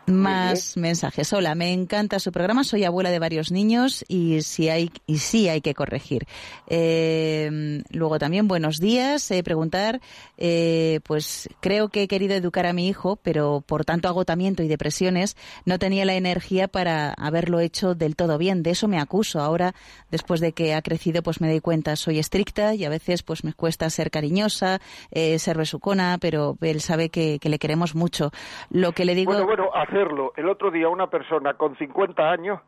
[0.07, 1.31] Más mensajes.
[1.31, 2.63] Hola, me encanta su programa.
[2.63, 6.25] Soy abuela de varios niños y si hay y sí hay que corregir.
[6.67, 9.29] Eh, luego también buenos días.
[9.31, 10.01] Eh, preguntar,
[10.37, 14.67] eh, pues creo que he querido educar a mi hijo, pero por tanto agotamiento y
[14.67, 18.63] depresiones no tenía la energía para haberlo hecho del todo bien.
[18.63, 19.39] De eso me acuso.
[19.39, 19.73] Ahora,
[20.09, 21.95] después de que ha crecido, pues me doy cuenta.
[21.95, 24.79] Soy estricta y a veces pues me cuesta ser cariñosa,
[25.11, 28.31] eh, ser besucona, pero él sabe que, que le queremos mucho.
[28.69, 29.31] Lo que le digo.
[29.31, 30.31] Bueno, bueno, hacerlo.
[30.37, 32.59] El otro día una persona con 50 años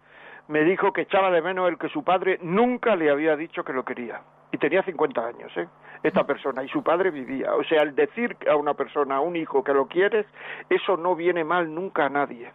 [0.50, 3.72] me dijo que echaba de menos el que su padre nunca le había dicho que
[3.72, 4.22] lo quería.
[4.52, 5.68] Y tenía 50 años, ¿eh?
[6.04, 7.56] Esta persona, y su padre vivía.
[7.56, 10.28] O sea, el decir a una persona, a un hijo que lo quieres,
[10.70, 12.52] eso no viene mal nunca a nadie.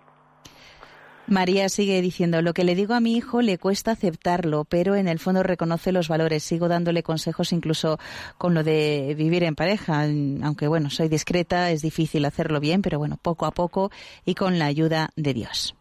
[1.29, 5.09] María sigue diciendo, lo que le digo a mi hijo le cuesta aceptarlo, pero en
[5.09, 6.43] el fondo reconoce los valores.
[6.43, 7.99] Sigo dándole consejos incluso
[8.39, 10.05] con lo de vivir en pareja.
[10.43, 13.91] Aunque bueno, soy discreta, es difícil hacerlo bien, pero bueno, poco a poco
[14.25, 15.78] y con la ayuda de Dios.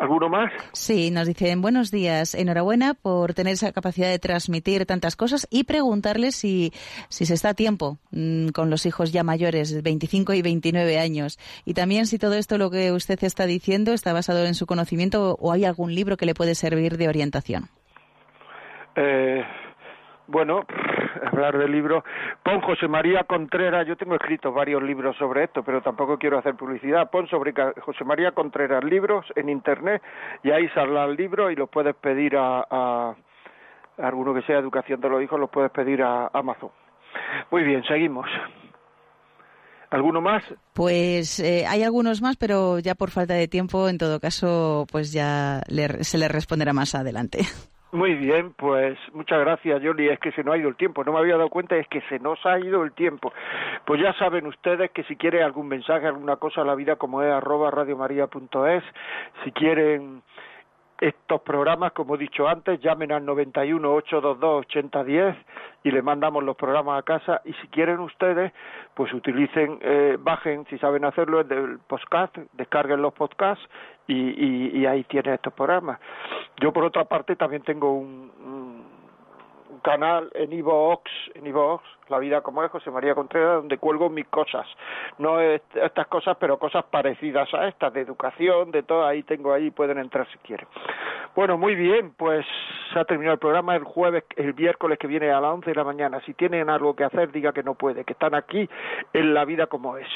[0.00, 0.52] ¿Alguno más?
[0.72, 5.64] Sí, nos dicen buenos días, enhorabuena por tener esa capacidad de transmitir tantas cosas y
[5.64, 6.72] preguntarles si,
[7.08, 11.38] si se está a tiempo mm, con los hijos ya mayores, 25 y 29 años.
[11.64, 15.36] Y también si todo esto lo que usted está diciendo está basado en su conocimiento
[15.38, 17.68] o hay algún libro que le puede servir de orientación.
[18.96, 19.42] Eh,
[20.32, 20.64] bueno,
[21.30, 22.02] hablar de libros.
[22.42, 26.54] Pon José María Contreras, yo tengo escritos varios libros sobre esto, pero tampoco quiero hacer
[26.56, 27.10] publicidad.
[27.10, 30.02] Pon sobre José María Contreras libros en internet
[30.42, 33.14] y ahí saldrá el libro y los puedes pedir a
[33.98, 36.70] alguno que sea educación de los hijos, los puedes pedir a Amazon.
[37.50, 38.26] Muy bien, seguimos.
[39.90, 40.42] ¿Alguno más?
[40.72, 45.12] Pues eh, hay algunos más, pero ya por falta de tiempo, en todo caso, pues
[45.12, 47.40] ya le- se le responderá más adelante.
[47.92, 50.08] Muy bien, pues muchas gracias, Yoli.
[50.08, 51.04] Es que se nos ha ido el tiempo.
[51.04, 53.34] No me había dado cuenta, es que se nos ha ido el tiempo.
[53.84, 57.30] Pues ya saben ustedes que si quieren algún mensaje, alguna cosa, la vida como es,
[57.30, 58.82] arroba radiomaria.es.
[59.44, 60.22] Si quieren
[61.02, 65.36] estos programas, como he dicho antes, llamen al 91 822 8010
[65.82, 67.42] y le mandamos los programas a casa.
[67.44, 68.52] Y si quieren ustedes,
[68.94, 73.68] pues utilicen, eh, bajen, si saben hacerlo, el del podcast, descarguen los podcasts
[74.06, 75.98] y, y, ahí tienen estos programas.
[76.60, 79.01] Yo, por otra parte, también tengo un
[79.82, 81.02] canal en iVoox,
[81.34, 84.66] en iVoox, La Vida como es, José María Contreras, donde cuelgo mis cosas.
[85.18, 89.52] No est- estas cosas, pero cosas parecidas a estas, de educación, de todo, ahí tengo
[89.52, 90.66] ahí, pueden entrar si quieren.
[91.34, 92.44] Bueno, muy bien, pues
[92.92, 95.76] se ha terminado el programa el jueves, el miércoles que viene a las 11 de
[95.76, 96.20] la mañana.
[96.26, 98.68] Si tienen algo que hacer, diga que no puede, que están aquí
[99.12, 100.08] en La Vida como es.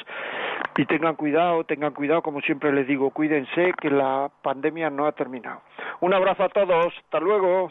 [0.76, 5.12] Y tengan cuidado, tengan cuidado, como siempre les digo, cuídense que la pandemia no ha
[5.12, 5.62] terminado.
[6.00, 7.70] Un abrazo a todos, hasta luego.